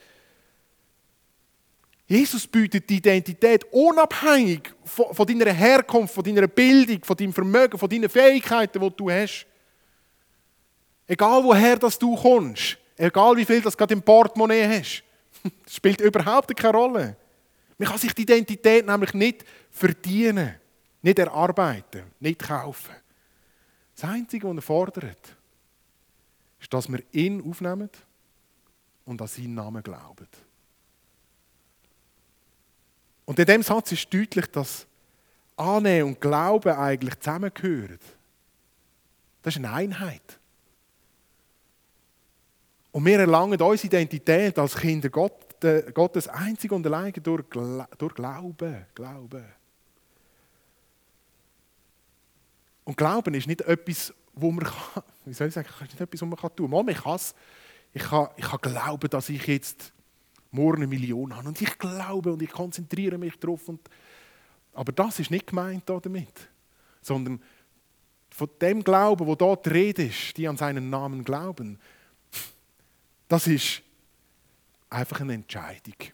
Jesus 2.07 2.45
bietet 2.45 2.87
die 2.87 2.97
Identität 2.97 3.65
unabhängig 3.71 4.73
von 4.83 5.25
deiner 5.25 5.51
Herkunft, 5.51 6.13
von 6.13 6.23
deiner 6.23 6.47
Bildung, 6.47 7.03
von 7.03 7.17
deinem 7.17 7.33
Vermögen, 7.33 7.79
von 7.79 7.89
deinen 7.89 8.09
Fähigkeiten, 8.09 8.79
die 8.79 8.95
du 8.95 9.09
hast. 9.09 9.47
Egal 11.07 11.43
woher 11.43 11.77
das 11.77 11.99
du 11.99 12.15
kommst, 12.15 12.77
egal 12.97 13.37
wie 13.37 13.45
viel 13.45 13.61
das 13.61 13.77
gerade 13.77 13.93
im 13.93 14.01
Portemonnaie 14.01 14.67
hast, 14.67 15.03
das 15.63 15.75
spielt 15.75 16.01
überhaupt 16.01 16.55
keine 16.55 16.77
Rolle. 16.77 17.17
Man 17.77 17.89
kann 17.89 17.97
sich 17.97 18.13
die 18.13 18.23
Identität 18.23 18.85
nämlich 18.85 19.13
nicht 19.13 19.45
verdienen, 19.69 20.55
nicht 21.01 21.19
erarbeiten, 21.19 22.03
nicht 22.19 22.39
kaufen. 22.39 22.95
Das 23.95 24.09
Einzige, 24.09 24.47
was 24.47 24.55
er 24.55 24.61
fordert, 24.61 25.35
ist, 26.59 26.73
dass 26.73 26.91
wir 26.91 27.03
ihn 27.11 27.47
aufnehmen 27.47 27.89
und 29.05 29.21
an 29.21 29.27
seinen 29.27 29.53
Namen 29.53 29.83
glauben. 29.83 30.27
Und 33.25 33.39
in 33.39 33.45
dem 33.45 33.63
Satz 33.63 33.91
ist 33.91 34.13
deutlich, 34.13 34.47
dass 34.47 34.85
Annehmen 35.57 36.09
und 36.09 36.21
Glauben 36.21 36.75
eigentlich 36.75 37.19
zusammengehören. 37.19 37.99
Das 39.41 39.55
ist 39.55 39.63
eine 39.63 39.71
Einheit. 39.71 40.39
Und 42.95 43.03
wir 43.03 43.19
erlangen 43.19 43.61
unsere 43.61 43.87
Identität 43.87 44.57
als 44.57 44.77
Kinder 44.77 45.09
Gottes 45.09 46.29
einzig 46.29 46.71
und 46.71 46.87
allein 46.87 47.11
durch, 47.21 47.43
Glauben. 47.49 48.85
Glauben. 48.95 49.45
Und 52.85 52.95
Glauben 52.95 53.33
ist 53.33 53.47
nicht 53.47 53.59
etwas, 53.63 54.13
wo 54.33 54.49
man 54.49 54.63
kann, 54.63 55.03
wie 55.25 55.33
soll 55.33 55.49
ich 55.49 55.53
sagen, 55.53 55.67
ist 55.67 55.81
nicht 55.81 55.99
etwas, 55.99 56.21
was 56.21 56.29
man 56.29 56.55
tun 56.55 56.71
kann. 56.71 56.87
ich 56.87 58.01
kann 58.01 58.29
Ich 58.37 58.47
kann, 58.47 58.61
glauben, 58.61 59.09
dass 59.09 59.27
ich 59.27 59.45
jetzt 59.45 59.91
morgen 60.51 60.77
eine 60.77 60.87
Million 60.87 61.35
habe. 61.35 61.49
Und 61.49 61.61
ich 61.61 61.77
glaube 61.77 62.31
und 62.31 62.41
ich 62.41 62.51
konzentriere 62.51 63.17
mich 63.17 63.37
darauf. 63.37 63.67
Und, 63.67 63.81
aber 64.71 64.93
das 64.93 65.19
ist 65.19 65.31
nicht 65.31 65.47
gemeint 65.47 65.83
damit. 65.85 66.47
Sondern 67.01 67.41
von 68.29 68.49
dem 68.61 68.85
Glauben, 68.85 69.27
wo 69.27 69.35
dort 69.35 69.65
die 69.65 69.99
ist, 69.99 70.37
die 70.37 70.47
an 70.47 70.55
seinen 70.55 70.89
Namen 70.89 71.25
glauben, 71.25 71.77
das 73.27 73.47
ist 73.47 73.81
einfach 74.89 75.21
eine 75.21 75.33
Entscheidung. 75.33 75.95
Das 75.97 76.09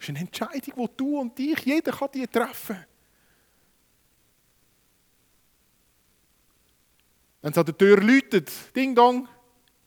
ist 0.00 0.08
eine 0.08 0.20
Entscheidung, 0.20 0.88
die 0.88 0.96
du 0.96 1.18
und 1.20 1.38
ich, 1.38 1.58
jeder 1.60 1.92
kann 1.92 2.08
die 2.12 2.26
treffen. 2.26 2.84
Wenn 7.42 7.52
es 7.52 7.58
an 7.58 7.66
der 7.66 7.76
Tür 7.76 8.00
läutet, 8.00 8.50
Ding 8.74 8.94
Dong, 8.94 9.28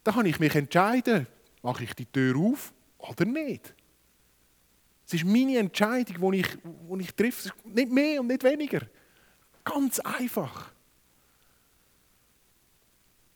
dann 0.03 0.13
kann 0.13 0.25
ich 0.25 0.39
mich 0.39 0.53
entscheiden, 0.53 1.27
mache 1.63 1.83
ich 1.83 1.93
die 1.95 2.05
Tür 2.05 2.38
auf 2.38 2.71
oder 2.99 3.25
nicht. 3.25 3.73
Es 5.07 5.13
ist 5.13 5.25
meine 5.25 5.57
Entscheidung, 5.57 6.31
die 6.31 6.39
ich, 6.39 6.47
die 6.63 7.01
ich 7.01 7.15
treffe. 7.15 7.51
Nicht 7.63 7.91
mehr 7.91 8.19
und 8.19 8.27
nicht 8.27 8.43
weniger. 8.43 8.81
Ganz 9.63 9.99
einfach. 9.99 10.71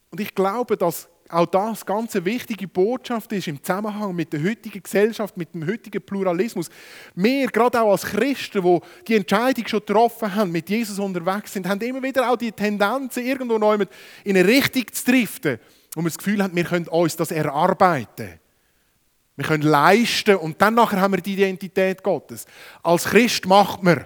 Und 0.09 0.19
ich 0.19 0.35
glaube, 0.35 0.75
dass 0.75 1.09
auch 1.31 1.45
das 1.45 1.85
ganz 1.85 2.15
eine 2.15 2.25
wichtige 2.25 2.67
Botschaft 2.67 3.31
ist 3.31 3.47
im 3.47 3.63
Zusammenhang 3.63 4.15
mit 4.15 4.33
der 4.33 4.43
heutigen 4.43 4.83
Gesellschaft, 4.83 5.37
mit 5.37 5.53
dem 5.53 5.65
heutigen 5.65 6.01
Pluralismus. 6.01 6.69
Wir, 7.15 7.47
gerade 7.47 7.81
auch 7.81 7.91
als 7.91 8.03
Christen, 8.03 8.61
die 8.61 8.79
die 9.07 9.15
Entscheidung 9.15 9.67
schon 9.67 9.79
getroffen 9.79 10.33
haben, 10.35 10.51
mit 10.51 10.69
Jesus 10.69 10.99
unterwegs 10.99 11.53
sind, 11.53 11.67
haben 11.67 11.79
immer 11.81 12.03
wieder 12.03 12.29
auch 12.29 12.37
die 12.37 12.51
Tendenzen, 12.51 13.25
irgendwo 13.25 13.57
neu 13.57 13.77
in 14.23 14.37
eine 14.37 14.47
Richtung 14.47 14.83
zu 14.91 15.05
driften, 15.05 15.59
wo 15.95 16.01
wir 16.01 16.09
das 16.09 16.17
Gefühl 16.17 16.43
haben, 16.43 16.55
wir 16.55 16.63
können 16.63 16.87
uns 16.87 17.15
das 17.15 17.31
erarbeiten. 17.31 18.39
Wir 19.35 19.45
können 19.45 19.63
leisten 19.63 20.35
und 20.35 20.61
dann 20.61 20.75
nachher 20.75 21.01
haben 21.01 21.13
wir 21.13 21.21
die 21.21 21.33
Identität 21.33 22.03
Gottes. 22.03 22.45
Als 22.83 23.05
Christ 23.05 23.45
macht 23.45 23.81
man 23.81 24.05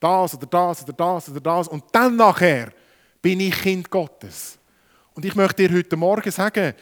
das 0.00 0.34
oder 0.34 0.46
das 0.46 0.82
oder 0.82 0.92
das 0.92 1.28
oder 1.28 1.40
das 1.40 1.68
und 1.68 1.84
dann 1.92 2.16
nachher 2.16 2.72
bin 3.20 3.40
ich 3.40 3.60
Kind 3.60 3.90
Gottes. 3.90 4.58
Und 5.14 5.24
ich 5.24 5.34
möchte 5.34 5.66
dir 5.66 5.76
heute 5.76 5.96
Morgen 5.96 6.30
sagen, 6.30 6.74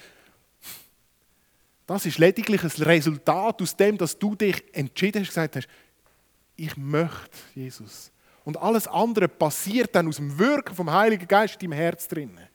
das 1.87 2.07
ist 2.07 2.19
lediglich 2.19 2.63
ein 2.63 2.83
Resultat 2.83 3.61
aus 3.61 3.77
dem, 3.77 3.99
dass 3.99 4.17
du 4.17 4.37
dich 4.37 4.63
entschieden 4.73 5.23
hast, 5.23 5.29
gesagt 5.29 5.57
hast, 5.57 5.69
ich 6.55 6.77
möchte 6.77 7.37
Jesus. 7.55 8.13
Und 8.45 8.57
alles 8.59 8.87
andere 8.87 9.27
passiert 9.29 9.95
dann 9.95 10.07
aus 10.07 10.17
dem 10.17 10.39
Wirken 10.39 10.75
vom 10.75 10.91
Heiligen 10.91 11.27
Geist 11.27 11.55
in 11.55 11.71
deinem 11.71 11.79
Herz 11.79 12.07
drinnen. 12.07 12.47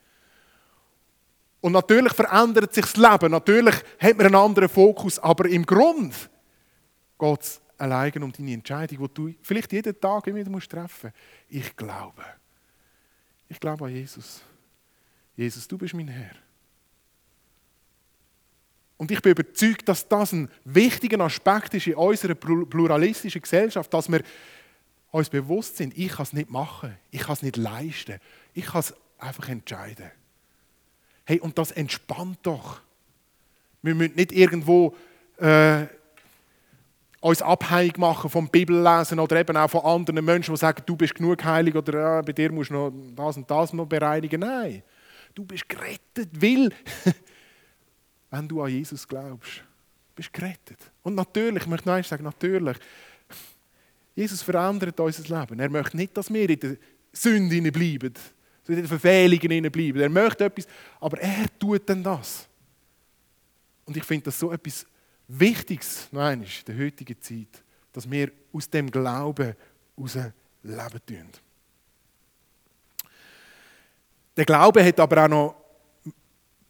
Und 1.59 1.71
natürlich 1.71 2.13
verändert 2.13 2.73
sich 2.73 2.85
das 2.85 2.95
Leben, 2.95 3.31
natürlich 3.31 3.75
hat 3.99 4.17
man 4.17 4.27
einen 4.27 4.35
anderen 4.35 4.69
Fokus, 4.69 5.19
aber 5.19 5.49
im 5.49 5.65
Grund 5.65 6.29
geht 7.17 7.41
es 7.41 7.59
allein 7.77 8.23
um 8.23 8.31
deine 8.31 8.53
Entscheidung, 8.53 9.07
die 9.07 9.13
du 9.13 9.33
vielleicht 9.41 9.73
jeden 9.73 9.99
Tag 9.99 10.27
immer 10.27 10.37
wieder 10.37 10.59
treffen 10.59 11.11
musst. 11.11 11.15
Ich 11.49 11.75
glaube. 11.75 12.23
Ich 13.49 13.59
glaube 13.59 13.85
an 13.85 13.91
Jesus. 13.91 14.41
Jesus, 15.35 15.67
du 15.67 15.77
bist 15.77 15.93
mein 15.93 16.07
Herr. 16.07 16.35
Und 18.97 19.11
ich 19.11 19.21
bin 19.21 19.33
überzeugt, 19.33 19.87
dass 19.89 20.07
das 20.07 20.31
ein 20.31 20.49
wichtiger 20.63 21.19
Aspekt 21.19 21.73
ist 21.73 21.87
in 21.87 21.95
unserer 21.95 22.35
pluralistischen 22.35 23.41
Gesellschaft, 23.41 23.93
dass 23.93 24.09
wir 24.09 24.21
uns 25.11 25.29
bewusst 25.29 25.77
sind, 25.77 25.97
ich 25.97 26.09
kann 26.09 26.23
es 26.23 26.33
nicht 26.33 26.49
machen, 26.49 26.97
ich 27.11 27.21
kann 27.21 27.33
es 27.33 27.41
nicht 27.41 27.57
leisten, 27.57 28.19
ich 28.53 28.65
kann 28.65 28.79
es 28.79 28.93
einfach 29.17 29.49
entscheiden. 29.49 30.11
Hey, 31.25 31.39
und 31.39 31.57
das 31.57 31.71
entspannt 31.71 32.39
doch. 32.43 32.81
Wir 33.81 33.95
müssen 33.95 34.15
nicht 34.15 34.31
irgendwo 34.31 34.95
äh, 35.37 35.85
uns 37.19 37.41
abhängig 37.41 37.97
machen 37.97 38.29
vom 38.29 38.47
Bibellesen 38.49 39.19
oder 39.19 39.37
eben 39.37 39.57
auch 39.57 39.69
von 39.69 39.81
anderen 39.81 40.23
Menschen, 40.23 40.53
die 40.53 40.59
sagen, 40.59 40.83
du 40.85 40.95
bist 40.95 41.15
genug 41.15 41.43
heilig 41.43 41.75
oder 41.75 42.19
äh, 42.19 42.23
bei 42.23 42.33
dir 42.33 42.51
musst 42.51 42.69
du 42.69 42.75
noch 42.75 42.93
das 43.15 43.37
und 43.37 43.49
das 43.49 43.73
noch 43.73 43.87
bereinigen. 43.87 44.41
Nein. 44.41 44.83
Du 45.35 45.45
bist 45.45 45.69
gerettet, 45.69 46.29
weil, 46.31 46.71
wenn 48.31 48.47
du 48.47 48.61
an 48.63 48.71
Jesus 48.71 49.07
glaubst, 49.07 49.63
bist 50.15 50.33
gerettet. 50.33 50.79
Und 51.03 51.15
natürlich, 51.15 51.63
ich 51.63 51.69
möchte 51.69 51.89
noch 51.89 52.03
sagen, 52.03 52.23
natürlich, 52.23 52.77
Jesus 54.15 54.41
verändert 54.41 54.97
unser 54.99 55.39
Leben. 55.39 55.59
Er 55.59 55.69
möchte 55.69 55.97
nicht, 55.97 56.15
dass 56.15 56.33
wir 56.33 56.49
in 56.49 56.59
der 56.59 56.77
Sünde 57.11 57.71
bleiben, 57.71 58.13
in 58.67 58.75
den 58.75 58.87
Verfehlungen 58.87 59.71
bleiben. 59.71 59.99
Er 59.99 60.09
möchte 60.09 60.45
etwas, 60.45 60.67
aber 61.01 61.19
er 61.19 61.47
tut 61.59 61.87
dann 61.89 62.01
das. 62.01 62.47
Und 63.85 63.97
ich 63.97 64.03
finde 64.03 64.25
das 64.25 64.39
so 64.39 64.51
etwas 64.51 64.87
Wichtiges, 65.27 66.07
einmal, 66.11 66.33
in 66.33 66.45
der 66.65 66.77
heutigen 66.77 67.19
Zeit, 67.21 67.63
dass 67.91 68.09
wir 68.09 68.31
aus 68.53 68.69
dem 68.69 68.89
Glauben 68.89 69.53
heraus 69.97 70.15
leben 70.63 71.01
tun. 71.05 71.44
Der 74.37 74.45
Glaube 74.45 74.85
hat 74.85 74.99
aber 74.99 75.23
auch 75.23 75.29
noch 75.29 75.55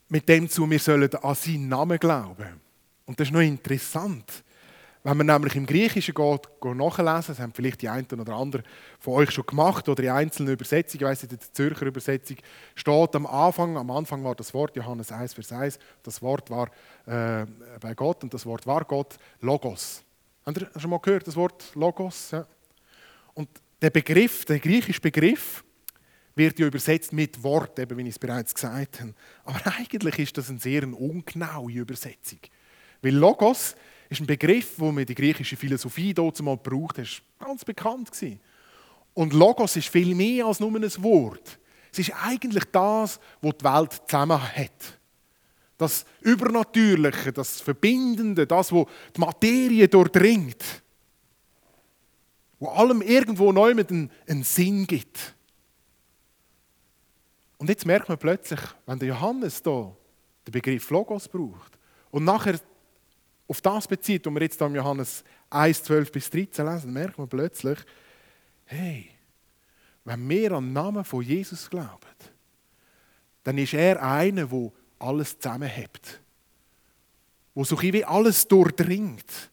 mit 0.08 0.30
dem 0.30 0.49
zu, 0.49 0.69
wir 0.69 0.80
sollen 0.80 1.13
an 1.15 1.36
seinen 1.36 1.67
Namen 1.67 1.97
glauben. 1.97 2.62
Und 3.06 3.19
das 3.19 3.28
ist 3.28 3.34
noch 3.34 3.41
interessant. 3.41 4.43
Wenn 5.04 5.17
man 5.17 5.28
nämlich 5.28 5.56
im 5.56 5.67
Griechischen 5.67 6.15
geht, 6.15 6.49
nachlesen, 6.63 7.28
das 7.28 7.39
haben 7.39 7.54
vielleicht 7.54 7.84
die 7.84 7.89
einen 7.89 8.08
oder 8.19 8.34
anderen 8.34 8.65
von 8.99 9.13
euch 9.13 9.30
schon 9.30 9.45
gemacht 9.45 9.88
oder 9.88 10.04
in 10.04 10.10
einzelnen 10.10 10.54
Übersetzungen, 10.54 11.04
ich 11.04 11.08
weiss 11.08 11.21
nicht, 11.21 11.32
in 11.32 11.38
der 11.38 11.54
Zürcher 11.54 11.86
Übersetzung 11.86 12.38
steht 12.73 13.15
am 13.15 13.28
Anfang, 13.28 13.78
am 13.78 13.91
Anfang 13.91 14.23
war 14.23 14.34
das 14.34 14.51
Wort 14.56 14.75
Johannes 14.75 15.12
1, 15.12 15.36
Vers 15.36 15.51
1, 15.51 15.80
das 16.01 16.23
Wort 16.23 16.49
war 16.49 16.71
äh, 17.06 17.45
bei 17.80 17.93
Gott 17.93 18.23
und 18.23 18.34
das 18.34 18.47
Wort 18.47 18.65
war 18.65 18.84
Gott, 18.84 19.17
Logos. 19.41 20.04
Habt 20.43 20.58
ihr 20.58 20.69
schon 20.75 20.89
mal 20.89 20.99
gehört, 20.99 21.28
das 21.28 21.36
Wort 21.36 21.75
Logos? 21.75 22.32
Ja. 22.32 22.47
Und 23.36 23.49
der 23.84 23.91
Begriff, 23.91 24.43
der 24.45 24.58
griechische 24.58 25.01
Begriff, 25.01 25.63
wird 26.36 26.60
ja 26.60 26.67
übersetzt 26.67 27.13
mit 27.13 27.41
Wort, 27.43 27.80
eben 27.80 27.98
wie 27.98 28.04
ich 28.04 28.10
es 28.10 28.19
bereits 28.19 28.54
gesagt 28.54 29.02
habe. 29.02 29.13
Aber 29.45 29.60
eigentlich 29.80 30.19
ist 30.19 30.38
das 30.38 30.50
eine 30.50 30.60
sehr 30.60 30.84
ungenaue 30.84 31.71
Übersetzung. 31.71 32.39
Weil 33.02 33.15
Logos 33.15 33.76
ist 34.10 34.21
ein 34.21 34.28
Begriff, 34.28 34.76
den 34.76 34.88
man 34.88 35.00
in 35.00 35.06
der 35.06 35.15
griechischen 35.15 35.58
Philosophie 35.58 36.13
dort 36.13 36.41
mal 36.41 36.58
gebraucht 36.58 36.98
hat. 36.98 37.21
ganz 37.39 37.65
bekannt 37.65 38.12
gewesen. 38.12 38.39
Und 39.13 39.34
Logos 39.34 39.76
ist 39.76 39.88
viel 39.88 40.13
mehr 40.13 40.45
als 40.45 40.60
nur 40.60 40.76
ein 40.76 41.04
Wort. 41.04 41.60
Es 41.91 42.00
ist 42.00 42.12
eigentlich 42.21 42.65
das, 42.71 43.19
was 43.41 43.58
die 43.58 43.63
Welt 43.63 44.02
zusammen 44.06 44.41
hat. 44.41 45.00
Das 45.78 46.06
Übernatürliche, 46.21 47.32
das 47.32 47.62
Verbindende, 47.62 48.45
das, 48.45 48.71
was 48.71 48.86
die 49.15 49.19
Materie 49.21 49.88
durchdringt. 49.88 50.63
Wo 52.60 52.69
allem 52.69 53.02
irgendwo 53.02 53.52
neu 53.52 53.71
einen 53.71 54.43
Sinn 54.43 54.88
gibt. 54.88 55.35
Und 57.65 57.69
jetzt 57.69 57.88
merkt 57.88 58.08
man 58.10 58.19
plötzlich, 58.19 58.60
wenn 58.86 58.99
der 58.99 59.08
Johannes 59.08 59.60
da 59.63 59.91
den 60.45 60.51
Begriff 60.51 60.88
Logos 60.91 61.28
braucht 61.28 61.80
und 62.12 62.23
nachher 62.23 62.60
auf 63.47 63.60
das 63.60 63.88
bezieht, 63.88 64.23
was 64.23 64.34
wir 64.36 64.41
jetzt 64.43 64.62
im 64.62 64.75
Johannes 64.75 65.23
1, 65.49 65.82
12 65.82 66.12
bis 66.12 66.30
13 66.30 66.63
lesen, 66.63 66.93
merkt 66.93 67.17
man 67.17 67.28
plötzlich, 67.28 67.80
hey, 68.65 69.10
wenn 70.04 70.30
wir 70.30 70.51
an 70.51 70.65
den 70.65 70.73
Namen 70.73 71.04
von 71.04 71.23
Jesus 71.23 71.67
glauben, 71.67 71.89
dann 73.43 73.58
ist 73.58 73.73
er 73.73 73.99
einer, 73.99 74.45
der 74.45 74.71
alles 74.99 75.39
zusammenhält. 75.39 76.21
Wo 77.56 77.63
so 77.63 77.82
wie 77.82 78.06
alles 78.06 78.47
durchdringt. 78.47 79.49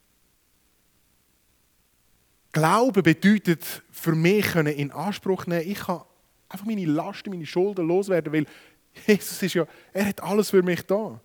Glauben 2.52 3.02
bedeutet 3.02 3.82
für 3.90 4.14
mich 4.14 4.54
in 4.54 4.90
Anspruch 4.90 5.46
nehmen, 5.46 5.66
ich 5.66 5.78
kann 5.78 6.02
einfach 6.52 6.66
meine 6.66 6.84
Lasten, 6.84 7.30
meine 7.30 7.46
Schulden 7.46 7.86
loswerden, 7.86 8.32
weil 8.32 8.46
Jesus 9.06 9.42
ist 9.42 9.54
ja, 9.54 9.66
er 9.92 10.06
hat 10.06 10.22
alles 10.22 10.50
für 10.50 10.62
mich 10.62 10.82
da. 10.82 11.18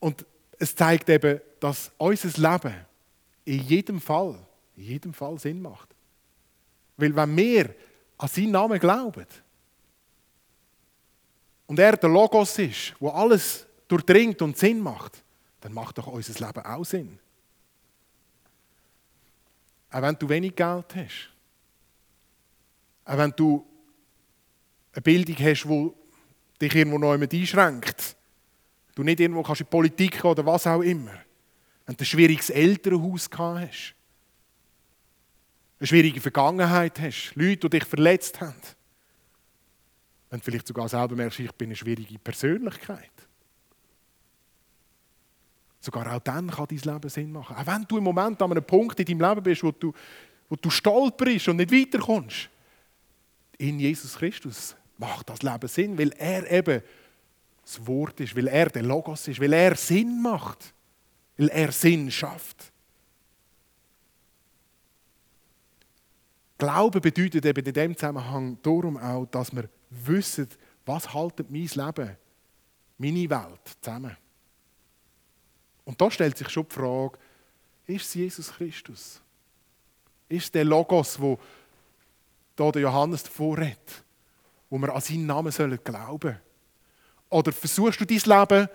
Und 0.00 0.26
es 0.58 0.74
zeigt 0.74 1.08
eben, 1.08 1.40
dass 1.60 1.90
unser 1.96 2.28
Leben 2.40 2.74
in 3.44 3.62
jedem 3.62 4.00
Fall, 4.00 4.38
in 4.76 4.82
jedem 4.82 5.14
Fall 5.14 5.38
Sinn 5.38 5.62
macht. 5.62 5.88
Weil 6.96 7.14
wenn 7.14 7.36
wir 7.36 7.74
an 8.18 8.28
seinen 8.28 8.50
Namen 8.50 8.78
glauben 8.78 9.26
und 11.66 11.78
er 11.78 11.96
der 11.96 12.10
Logos 12.10 12.58
ist, 12.58 12.94
wo 12.98 13.10
alles 13.10 13.66
durchdringt 13.88 14.40
und 14.42 14.56
Sinn 14.56 14.80
macht, 14.80 15.22
dann 15.60 15.72
macht 15.72 15.98
doch 15.98 16.06
unser 16.06 16.46
Leben 16.46 16.64
auch 16.64 16.84
Sinn. 16.84 17.18
Auch 19.90 20.02
wenn 20.02 20.16
du 20.16 20.28
wenig 20.28 20.54
Geld 20.54 20.94
hast. 20.94 21.35
Auch 23.06 23.16
wenn 23.16 23.32
du 23.34 23.64
eine 24.92 25.02
Bildung 25.02 25.36
hast, 25.38 25.64
die 25.64 25.92
dich 26.60 26.74
irgendwo 26.74 26.98
noch 26.98 27.12
jemand 27.12 27.32
einschränkt 27.32 28.16
du 28.96 29.04
nicht 29.04 29.20
irgendwo 29.20 29.42
kannst 29.42 29.60
in 29.60 29.66
die 29.66 29.70
Politik 29.70 30.24
oder 30.24 30.44
was 30.44 30.66
auch 30.66 30.80
immer. 30.80 31.12
Wenn 31.84 31.96
du 31.96 32.02
ein 32.02 32.06
schwieriges 32.06 32.50
Elternhaus 32.50 33.30
gehabt 33.30 33.60
hast, 33.60 33.94
eine 35.78 35.86
schwierige 35.86 36.20
Vergangenheit 36.20 36.98
hast, 36.98 37.32
Leute, 37.36 37.68
die 37.68 37.78
dich 37.78 37.84
verletzt 37.84 38.40
haben, 38.40 38.54
wenn 40.30 40.40
du 40.40 40.44
vielleicht 40.44 40.66
sogar 40.66 40.88
selber 40.88 41.14
merkst, 41.14 41.38
ich 41.38 41.52
bin 41.52 41.68
eine 41.68 41.76
schwierige 41.76 42.18
Persönlichkeit. 42.18 43.12
Sogar 45.78 46.16
auch 46.16 46.20
dann 46.20 46.50
kann 46.50 46.66
dein 46.68 46.94
Leben 46.94 47.08
Sinn 47.10 47.30
machen. 47.30 47.54
Auch 47.54 47.66
wenn 47.66 47.84
du 47.84 47.98
im 47.98 48.04
Moment 48.04 48.42
an 48.42 48.50
einem 48.50 48.64
Punkt 48.64 48.98
in 48.98 49.06
deinem 49.06 49.28
Leben 49.28 49.42
bist, 49.42 49.62
wo 49.62 49.70
du, 49.70 49.92
wo 50.48 50.56
du 50.56 50.70
stolperst 50.70 51.48
und 51.48 51.56
nicht 51.56 51.70
weiterkommst. 51.70 52.48
In 53.58 53.78
Jesus 53.78 54.16
Christus 54.16 54.76
macht 54.98 55.28
das 55.28 55.42
Leben 55.42 55.68
Sinn, 55.68 55.98
weil 55.98 56.12
er 56.18 56.50
eben 56.50 56.82
das 57.62 57.86
Wort 57.86 58.20
ist, 58.20 58.36
weil 58.36 58.48
er 58.48 58.68
der 58.70 58.82
Logos 58.82 59.26
ist, 59.28 59.40
weil 59.40 59.52
er 59.52 59.74
Sinn 59.74 60.22
macht, 60.22 60.72
weil 61.36 61.48
er 61.48 61.72
Sinn 61.72 62.10
schafft. 62.10 62.72
Glaube 66.58 67.00
bedeutet 67.00 67.44
eben 67.44 67.66
in 67.66 67.74
dem 67.74 67.96
Zusammenhang 67.96 68.58
darum 68.62 68.96
auch, 68.96 69.26
dass 69.26 69.54
wir 69.54 69.68
wissen, 69.90 70.48
was 70.86 71.12
haltet 71.12 71.50
mein 71.50 71.66
Leben, 71.66 72.16
meine 72.98 73.30
Welt 73.30 73.76
zusammen. 73.80 74.16
Und 75.84 76.00
da 76.00 76.10
stellt 76.10 76.38
sich 76.38 76.48
schon 76.48 76.66
die 76.68 76.74
Frage, 76.74 77.18
ist 77.86 78.06
es 78.06 78.14
Jesus 78.14 78.52
Christus? 78.52 79.20
Ist 80.28 80.44
es 80.44 80.52
der 80.52 80.64
Logos, 80.64 81.20
wo 81.20 81.38
da 82.56 82.70
der 82.72 82.82
Johannes 82.82 83.22
davor 83.22 83.58
redet, 83.58 84.04
wo 84.70 84.78
wir 84.78 84.94
an 84.94 85.00
seinen 85.00 85.26
Namen 85.26 85.52
glauben 85.84 86.20
sollen? 86.20 86.40
Oder 87.28 87.52
versuchst 87.52 88.00
du 88.00 88.04
dein 88.04 88.18
Leben 88.18 88.68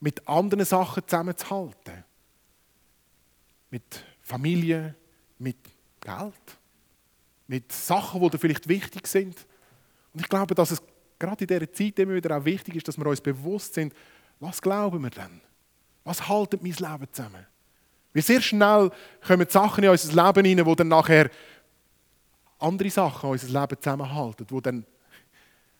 mit 0.00 0.26
anderen 0.28 0.64
Sachen 0.64 1.02
zusammenzuhalten? 1.06 2.04
Mit 3.70 4.04
Familie, 4.22 4.94
mit 5.38 5.56
Geld, 6.00 6.58
mit 7.46 7.72
Sachen, 7.72 8.20
die 8.20 8.30
dir 8.30 8.38
vielleicht 8.38 8.68
wichtig 8.68 9.06
sind. 9.06 9.46
Und 10.12 10.20
ich 10.20 10.28
glaube, 10.28 10.54
dass 10.54 10.70
es 10.70 10.82
gerade 11.18 11.44
in 11.44 11.48
dieser 11.48 11.72
Zeit 11.72 11.98
immer 11.98 12.14
wieder 12.14 12.36
auch 12.36 12.44
wichtig 12.44 12.76
ist, 12.76 12.88
dass 12.88 12.98
wir 12.98 13.06
uns 13.06 13.20
bewusst 13.20 13.74
sind, 13.74 13.94
was 14.40 14.60
glauben 14.60 15.02
wir 15.02 15.10
denn? 15.10 15.40
Was 16.04 16.28
haltet 16.28 16.62
mein 16.62 16.72
Leben 16.72 17.12
zusammen? 17.12 17.46
Weil 18.12 18.22
sehr 18.22 18.40
schnell 18.40 18.90
kommen 19.26 19.46
Sachen 19.48 19.84
in 19.84 19.90
unser 19.90 20.26
Leben 20.26 20.46
hinein, 20.46 20.64
die 20.64 20.76
dann 20.76 20.88
nachher 20.88 21.30
andere 22.58 22.90
Sachen 22.90 23.30
unser 23.30 23.60
Leben 23.60 23.80
zusammenhalten, 23.80 24.46
die 24.46 24.62
dann 24.62 24.86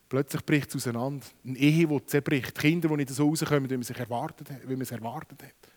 Plötzlich 0.08 0.44
bricht 0.44 0.68
es 0.68 0.76
auseinander. 0.76 1.26
Eine 1.44 1.58
Ehe, 1.58 1.86
die 1.86 2.06
zerbricht. 2.06 2.54
Kinder, 2.54 2.88
die 2.88 2.96
nicht 2.96 3.08
so 3.10 3.28
rauskommen, 3.28 3.68
wie 3.68 3.74
man, 3.74 3.82
sich 3.82 3.98
erwartet, 3.98 4.48
wie 4.62 4.74
man 4.74 4.82
es 4.82 4.92
erwartet 4.92 5.42
hat. 5.42 5.72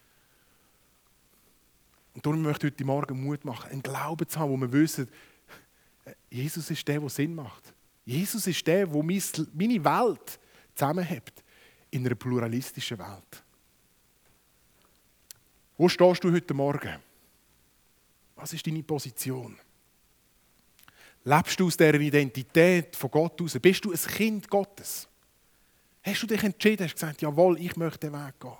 Und 2.13 2.25
darum 2.25 2.41
möchte 2.41 2.67
ich 2.67 2.73
heute 2.73 2.85
Morgen 2.85 3.23
Mut 3.23 3.43
machen, 3.45 3.71
einen 3.71 3.81
Glauben 3.81 4.27
zu 4.27 4.39
haben, 4.39 4.51
wo 4.51 4.57
wir 4.57 4.71
wissen, 4.71 5.07
Jesus 6.29 6.69
ist 6.69 6.87
der, 6.87 6.99
der 6.99 7.09
Sinn 7.09 7.33
macht. 7.33 7.73
Jesus 8.05 8.45
ist 8.45 8.65
der, 8.67 8.87
der 8.87 9.03
meine 9.03 9.83
Welt 9.83 10.39
zusammenhält 10.75 11.43
in 11.91 12.05
einer 12.05 12.15
pluralistischen 12.15 12.99
Welt. 12.99 13.43
Wo 15.77 15.87
stehst 15.87 16.23
du 16.23 16.31
heute 16.31 16.53
Morgen? 16.53 16.97
Was 18.35 18.53
ist 18.53 18.65
deine 18.65 18.83
Position? 18.83 19.57
Lebst 21.23 21.59
du 21.59 21.67
aus 21.67 21.77
dieser 21.77 21.95
Identität 21.95 22.95
von 22.95 23.11
Gott 23.11 23.41
aus? 23.41 23.57
Bist 23.59 23.83
du 23.85 23.91
ein 23.91 23.97
Kind 23.97 24.49
Gottes? 24.49 25.07
Hast 26.01 26.23
du 26.23 26.27
dich 26.27 26.43
entschieden, 26.43 26.85
hast 26.85 26.93
gesagt, 26.93 27.21
jawohl, 27.21 27.59
ich 27.59 27.75
möchte 27.75 28.09
den 28.09 28.13
Weg 28.13 28.39
gehen? 28.39 28.53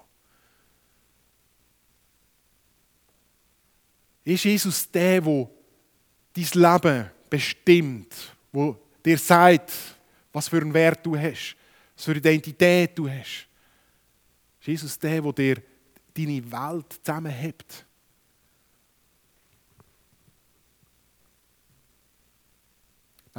Ist 4.26 4.44
Jesus 4.44 4.92
der, 4.92 5.22
der 5.22 5.50
dein 6.34 6.62
Leben 6.62 7.12
bestimmt, 7.30 8.36
wo 8.52 8.78
dir 9.04 9.18
sagt, 9.18 9.72
was 10.32 10.50
für 10.50 10.58
einen 10.58 10.74
Wert 10.74 11.06
du 11.06 11.18
hast, 11.18 11.56
was 11.96 12.06
für 12.06 12.12
eine 12.12 12.20
Identität 12.20 12.98
du 12.98 13.10
hast? 13.10 13.48
Ist 14.60 14.68
Jesus 14.68 15.00
der, 15.00 15.22
der 15.22 15.34
dir 15.34 15.64
deine 16.14 16.52
Welt 16.52 17.00
zusammenhält? 17.04 17.86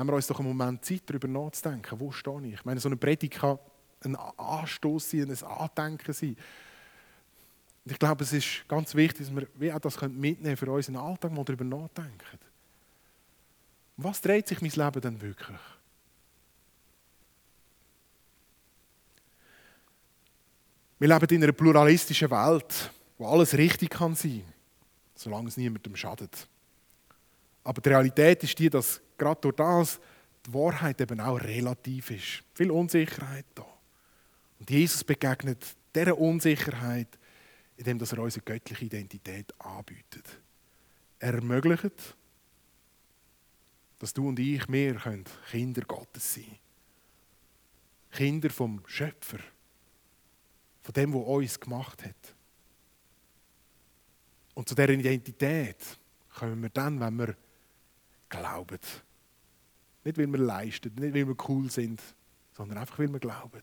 Nehmen 0.00 0.12
wir 0.12 0.16
uns 0.16 0.28
doch 0.28 0.40
einen 0.40 0.48
Moment 0.48 0.82
Zeit, 0.82 1.02
darüber 1.04 1.28
nachzudenken. 1.28 2.00
Wo 2.00 2.10
stehe 2.10 2.40
ich? 2.46 2.54
Ich 2.54 2.64
meine, 2.64 2.80
so 2.80 2.88
eine 2.88 2.96
Predigt 2.96 3.34
kann 3.34 3.58
ein 4.02 4.16
Anstoß 4.16 5.10
sein, 5.10 5.30
ein 5.30 5.42
Andenken 5.44 6.14
sein. 6.14 6.36
Und 7.84 7.92
ich 7.92 7.98
glaube, 7.98 8.24
es 8.24 8.32
ist 8.32 8.66
ganz 8.66 8.94
wichtig, 8.94 9.26
dass 9.26 9.36
wir 9.36 9.46
wie 9.56 9.70
auch 9.70 9.78
das 9.78 10.00
mitnehmen 10.00 10.56
für 10.56 10.72
unseren 10.72 10.96
Alltag, 10.96 11.32
mal 11.32 11.44
darüber 11.44 11.64
nachdenken. 11.64 12.38
was 13.98 14.22
dreht 14.22 14.48
sich 14.48 14.62
mein 14.62 14.70
Leben 14.70 15.02
denn 15.02 15.20
wirklich? 15.20 15.60
Wir 20.98 21.08
leben 21.08 21.26
in 21.28 21.44
einer 21.44 21.52
pluralistischen 21.52 22.30
Welt, 22.30 22.90
wo 23.18 23.26
alles 23.26 23.52
richtig 23.52 23.90
kann 23.90 24.14
sein. 24.14 24.44
solange 25.14 25.48
es 25.48 25.58
niemandem 25.58 25.94
schadet. 25.94 26.48
Aber 27.64 27.82
die 27.82 27.90
Realität 27.90 28.42
ist 28.42 28.58
die, 28.58 28.70
dass 28.70 29.02
gerade 29.20 29.40
durch 29.40 29.56
das 29.56 30.00
die 30.46 30.54
Wahrheit 30.54 31.00
eben 31.00 31.20
auch 31.20 31.40
relativ 31.40 32.10
ist. 32.10 32.42
Viel 32.54 32.70
Unsicherheit 32.70 33.44
da. 33.54 33.66
Und 34.58 34.70
Jesus 34.70 35.04
begegnet 35.04 35.64
dieser 35.94 36.18
Unsicherheit, 36.18 37.18
indem 37.76 38.00
er 38.00 38.18
unsere 38.18 38.44
göttliche 38.44 38.84
Identität 38.84 39.52
anbietet. 39.60 40.24
Er 41.18 41.34
ermöglicht, 41.34 42.16
dass 43.98 44.14
du 44.14 44.28
und 44.28 44.38
ich 44.38 44.66
mehr 44.68 44.96
Kinder 45.50 45.82
Gottes 45.82 46.34
sein 46.34 46.44
können. 46.44 46.58
Kinder 48.12 48.50
vom 48.50 48.82
Schöpfer, 48.86 49.38
von 50.82 50.92
dem, 50.94 51.12
der 51.12 51.26
uns 51.26 51.60
gemacht 51.60 52.04
hat. 52.04 52.34
Und 54.54 54.68
zu 54.68 54.74
dieser 54.74 54.90
Identität 54.90 55.76
kommen 56.34 56.62
wir 56.62 56.70
dann, 56.70 56.98
wenn 56.98 57.18
wir 57.18 57.36
glauben. 58.28 58.80
Nicht, 60.04 60.18
weil 60.18 60.30
wir 60.30 60.38
leisten, 60.38 60.94
nicht, 60.94 61.14
weil 61.14 61.26
wir 61.26 61.36
cool 61.48 61.70
sind, 61.70 62.00
sondern 62.52 62.78
einfach, 62.78 62.98
weil 62.98 63.12
wir 63.12 63.20
glauben. 63.20 63.62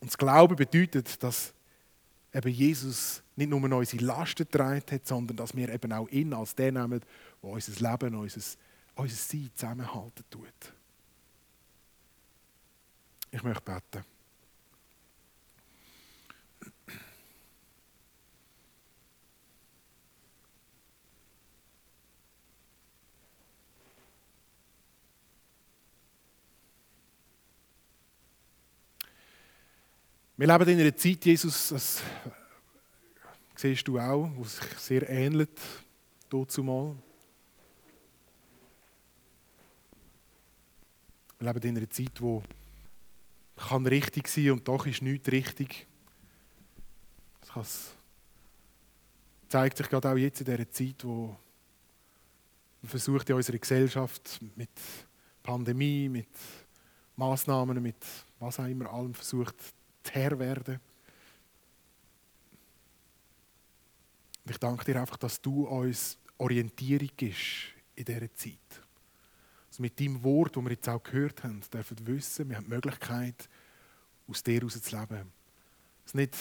Und 0.00 0.10
das 0.10 0.18
Glauben 0.18 0.56
bedeutet, 0.56 1.22
dass 1.22 1.54
eben 2.32 2.52
Jesus 2.52 3.22
nicht 3.36 3.48
nur 3.48 3.62
unsere 3.62 4.04
Lasten 4.04 4.44
getragen 4.44 4.82
hat, 4.90 5.06
sondern 5.06 5.36
dass 5.36 5.56
wir 5.56 5.68
eben 5.68 5.92
auch 5.92 6.08
ihn 6.08 6.34
als 6.34 6.54
den 6.54 6.74
nehmen, 6.74 7.00
der 7.42 7.50
unser 7.50 7.90
Leben, 7.90 8.14
unser, 8.14 8.40
unser 8.96 9.16
Sein 9.16 9.50
zusammenhalten 9.54 10.24
tut. 10.30 10.74
Ich 13.30 13.42
möchte 13.42 13.62
beten. 13.62 14.13
Wir 30.36 30.48
leben 30.48 30.68
in 30.68 30.80
einer 30.80 30.96
Zeit, 30.96 31.24
Jesus, 31.24 31.68
das 31.68 32.02
siehst 33.54 33.86
du 33.86 34.00
auch, 34.00 34.28
wo 34.34 34.42
sich 34.42 34.64
sehr 34.78 35.08
ähnelt, 35.08 35.60
dazu 36.28 36.64
mal. 36.64 36.96
Wir 41.38 41.52
leben 41.52 41.68
in 41.68 41.76
einer 41.78 41.88
Zeit, 41.88 42.20
wo 42.20 42.42
kann 43.54 43.86
richtig 43.86 44.26
sein 44.26 44.50
und 44.50 44.66
doch 44.66 44.84
ist 44.86 45.02
nichts 45.02 45.30
richtig. 45.30 45.86
Das 47.54 47.94
zeigt 49.48 49.76
sich 49.76 49.88
gerade 49.88 50.10
auch 50.10 50.16
jetzt 50.16 50.40
in 50.40 50.46
dieser 50.46 50.68
Zeit, 50.68 51.04
wo 51.04 51.36
man 52.82 52.90
versucht 52.90 53.30
in 53.30 53.36
unserer 53.36 53.58
Gesellschaft 53.58 54.40
mit 54.56 54.70
Pandemie, 55.44 56.08
mit 56.08 56.26
Maßnahmen, 57.14 57.80
mit 57.80 58.04
was 58.40 58.58
auch 58.58 58.66
immer 58.66 58.92
allem 58.92 59.14
versucht, 59.14 59.54
Herr 60.12 60.38
werden. 60.38 60.80
ich 64.46 64.58
danke 64.58 64.84
dir 64.84 65.00
einfach, 65.00 65.16
dass 65.16 65.40
du 65.40 65.66
uns 65.66 66.18
Orientierung 66.38 67.08
gibst 67.16 67.72
in 67.94 68.04
dieser 68.04 68.34
Zeit. 68.34 68.58
Also 69.68 69.82
mit 69.82 69.98
deinem 69.98 70.22
Wort, 70.22 70.56
das 70.56 70.62
wir 70.62 70.70
jetzt 70.70 70.88
auch 70.88 71.02
gehört 71.02 71.42
haben, 71.42 71.60
dürfen 71.72 71.98
wir 71.98 72.14
wissen, 72.14 72.48
wir 72.48 72.56
haben 72.56 72.64
die 72.64 72.70
Möglichkeit, 72.70 73.48
aus 74.28 74.42
dir 74.42 74.54
heraus 74.54 74.80
zu 74.80 74.96
leben. 74.96 75.32
Dass 76.04 76.14
nicht 76.14 76.36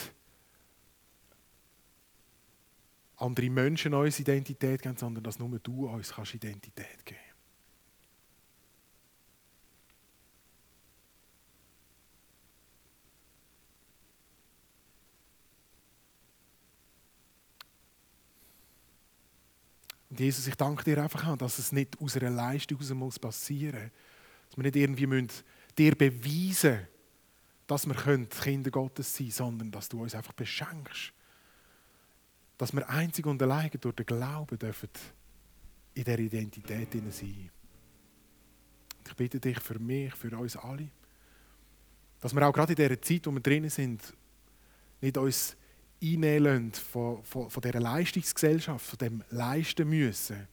andere 3.18 3.50
Menschen 3.50 3.94
uns 3.94 4.20
Identität 4.20 4.82
geben, 4.82 4.98
sondern 4.98 5.24
dass 5.24 5.40
nur 5.40 5.58
du 5.60 5.88
uns 5.88 6.12
kannst 6.12 6.36
Identität 6.36 7.06
geben 7.06 7.20
Und 7.20 7.33
Jesus, 20.20 20.48
ich 20.48 20.56
danke 20.56 20.84
dir 20.84 21.02
einfach, 21.02 21.38
dass 21.38 21.60
es 21.60 21.72
nicht 21.72 22.00
aus 22.00 22.18
einer 22.18 22.30
Leistung 22.30 22.80
heraus 22.80 23.20
passieren 23.20 23.84
muss. 23.84 23.92
Dass 24.50 24.58
wir 24.58 24.64
nicht 24.64 24.76
irgendwie 24.76 25.08
müssen 25.08 25.44
dir 25.78 25.96
beweisen 25.96 26.74
müssen, 26.74 26.88
dass 27.68 27.88
wir 27.88 28.26
Kinder 28.28 28.72
Gottes 28.72 29.16
sein 29.16 29.28
können, 29.28 29.32
sondern 29.32 29.72
dass 29.72 29.90
du 29.90 30.02
uns 30.02 30.16
einfach 30.16 30.34
beschenkst. 30.34 31.14
Dass 32.58 32.74
wir 32.74 32.88
einzig 32.90 33.26
und 33.26 33.42
allein 33.42 33.72
durch 33.80 33.96
den 33.96 34.06
Glauben 34.06 34.60
dürfen 34.60 34.90
in 35.96 36.04
dieser 36.04 36.20
Identität 36.20 36.92
sein. 36.92 37.50
Ich 39.06 39.16
bitte 39.16 39.40
dich 39.40 39.60
für 39.60 39.80
mich, 39.80 40.14
für 40.16 40.38
uns 40.38 40.56
alle, 40.56 40.90
dass 42.22 42.34
wir 42.34 42.48
auch 42.48 42.54
gerade 42.54 42.74
in 42.74 42.78
dieser 42.78 43.02
Zeit, 43.02 43.26
wo 43.28 43.32
wir 43.32 43.42
drinnen 43.42 43.70
sind, 43.70 44.14
nicht 45.02 45.18
uns 45.18 45.58
einnehmen 46.04 46.74
von, 46.74 47.24
von, 47.24 47.50
von 47.50 47.62
dieser 47.62 47.80
Leistungsgesellschaft, 47.80 48.86
von 48.86 48.98
dem 48.98 49.24
Leisten 49.30 49.88
müssen, 49.88 50.48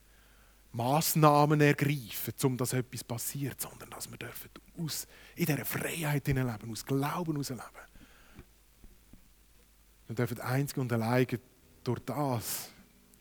Massnahmen 0.73 1.61
ergreifen, 1.61 2.35
um 2.45 2.57
dass 2.57 2.73
etwas 2.73 3.03
passiert, 3.03 3.61
sondern 3.61 3.91
dass 3.91 4.09
wir 4.11 4.19
aus, 4.79 5.07
in 5.35 5.47
dieser 5.47 5.65
Freiheit 5.65 6.29
leben, 6.29 6.71
aus 6.71 6.87
Glauben 6.87 7.37
leben. 7.37 7.61
Wir 10.07 10.15
dürfen 10.15 10.41
einzig 10.41 10.79
und 10.79 10.93
allein 10.93 11.27
durch 11.83 12.01
das 12.01 12.71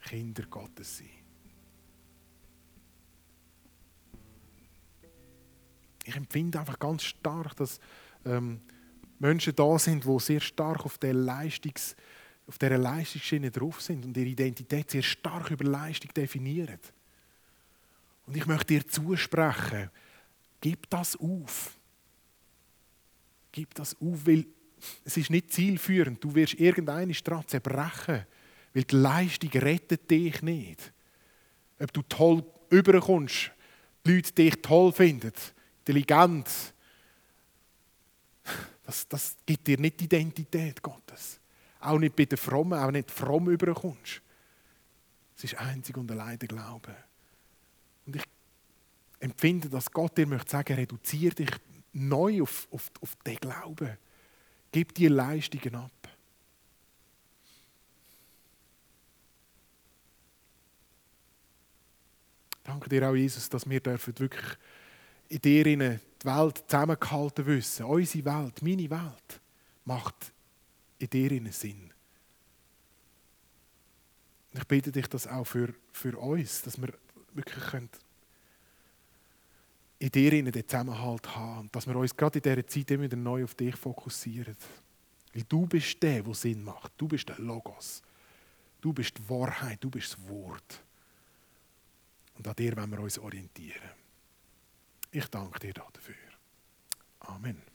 Kinder 0.04 0.44
Gottes 0.44 1.00
sein. 1.00 1.10
Ich 6.06 6.16
empfinde 6.16 6.60
einfach 6.60 6.80
ganz 6.80 7.04
stark, 7.04 7.56
dass 7.56 7.80
ähm, 8.26 8.62
Menschen 9.20 9.56
da 9.56 9.78
sind, 9.78 10.06
die 10.06 10.20
sehr 10.20 10.40
stark 10.40 10.86
auf 10.86 10.98
der 10.98 11.14
Leistungs- 11.14 11.96
auf 12.50 12.58
dieser 12.58 12.80
Leistungsschiene 12.80 13.52
drauf 13.52 13.80
sind 13.80 14.04
und 14.04 14.18
ihre 14.18 14.30
Identität 14.30 14.90
sehr 14.90 15.04
stark 15.04 15.52
über 15.52 15.66
Leistung 15.66 16.12
definieren. 16.16 16.80
Und 18.26 18.36
ich 18.36 18.46
möchte 18.48 18.74
dir 18.74 18.88
zusprechen, 18.88 19.92
gib 20.60 20.90
das 20.90 21.16
auf. 21.16 21.78
Gib 23.52 23.76
das 23.76 23.96
auf, 24.02 24.26
weil 24.26 24.48
es 25.06 25.16
ist 25.16 25.30
nicht 25.30 25.54
zielführend. 25.54 26.24
Du 26.24 26.34
wirst 26.34 26.56
irgendeine 26.56 27.14
Straße 27.14 27.48
zerbrechen, 27.48 28.26
weil 28.74 28.84
die 28.84 28.96
Leistung 28.96 29.52
rettet 29.52 30.10
dich 30.10 30.42
nicht. 30.42 30.92
Ob 31.80 31.94
du 31.94 32.02
toll 32.02 32.44
überkommst, 32.72 33.52
die 34.06 34.16
Leute 34.16 34.34
dich 34.34 34.56
toll 34.62 34.92
finden, 34.92 35.34
intelligent, 35.80 36.48
das, 38.84 39.08
das 39.08 39.38
gibt 39.46 39.68
dir 39.68 39.80
nicht 39.80 40.00
die 40.00 40.06
Identität 40.06 40.82
Gottes. 40.82 41.39
Auch 41.80 41.98
nicht 41.98 42.16
bei 42.16 42.26
den 42.26 42.38
Frommen, 42.38 42.78
auch 42.78 42.92
nicht 42.92 43.10
fromm 43.10 43.50
überkommst. 43.50 44.22
Es 45.38 45.46
ist 45.46 45.58
einzig 45.58 45.96
und 45.98 46.12
allein 46.12 46.38
der 46.38 46.50
Glaube. 46.50 46.96
Und 48.06 48.18
ich 48.18 48.24
empfinde, 49.20 49.70
dass 49.70 49.92
Gott 49.92 50.18
dir 50.18 50.28
möchte 50.28 50.52
sagen, 50.52 50.74
reduziere 50.74 51.36
dich 51.36 51.52
neu 51.94 52.42
auf, 52.42 52.68
auf, 52.72 52.92
auf 53.02 53.16
den 53.26 53.38
Glauben. 53.38 53.98
Gib 54.72 54.94
dir 54.94 55.10
Leistungen 55.10 55.76
ab. 55.76 55.92
Danke 62.64 62.90
dir 62.90 63.10
auch, 63.10 63.16
Jesus, 63.16 63.50
dass 63.50 63.68
wir 63.68 63.80
dürfen 63.80 64.20
wirklich 64.20 64.58
in 65.30 65.40
dir 65.40 65.64
die 65.64 66.00
Welt 66.24 66.64
zusammengehalten 66.68 67.46
wissen. 67.48 67.86
Unsere 67.86 68.26
Welt, 68.26 68.62
meine 68.62 68.90
Welt, 68.90 69.42
macht 69.86 70.34
in 71.00 71.10
dir 71.10 71.52
Sinn. 71.52 71.92
Ich 74.54 74.68
bitte 74.68 74.92
dich 74.92 75.08
das 75.08 75.28
auch 75.28 75.46
für, 75.46 75.74
für 75.92 76.18
uns, 76.18 76.62
dass 76.64 76.80
wir 76.80 76.94
wirklich 77.34 77.64
können 77.66 77.90
in 80.00 80.10
dir 80.10 80.32
den 80.32 80.68
Zusammenhalt 80.68 81.36
haben 81.36 81.60
und 81.60 81.76
dass 81.76 81.86
wir 81.86 81.96
uns 81.96 82.16
gerade 82.16 82.40
in 82.40 82.44
dieser 82.44 82.66
Zeit 82.66 82.92
immer 82.92 83.04
wieder 83.04 83.18
neu 83.18 83.44
auf 83.44 83.54
dich 83.54 83.76
fokussieren. 83.76 84.56
Weil 85.34 85.44
du 85.44 85.68
bist 85.68 86.02
der, 86.02 86.24
der 86.24 86.34
Sinn 86.34 86.64
macht. 86.64 86.94
Du 86.98 87.08
bist 87.08 87.28
der 87.28 87.38
Logos. 87.40 88.02
Du 88.80 88.94
bist 88.94 89.18
die 89.18 89.30
Wahrheit. 89.30 89.84
Du 89.84 89.90
bist 89.90 90.14
das 90.14 90.28
Wort. 90.30 90.84
Und 92.38 92.48
an 92.48 92.56
dir 92.56 92.76
wollen 92.78 92.92
wir 92.92 93.00
uns 93.00 93.20
orientieren. 93.20 93.92
Ich 95.12 95.28
danke 95.28 95.60
dir 95.60 95.74
dafür. 95.74 96.16
Amen. 97.20 97.69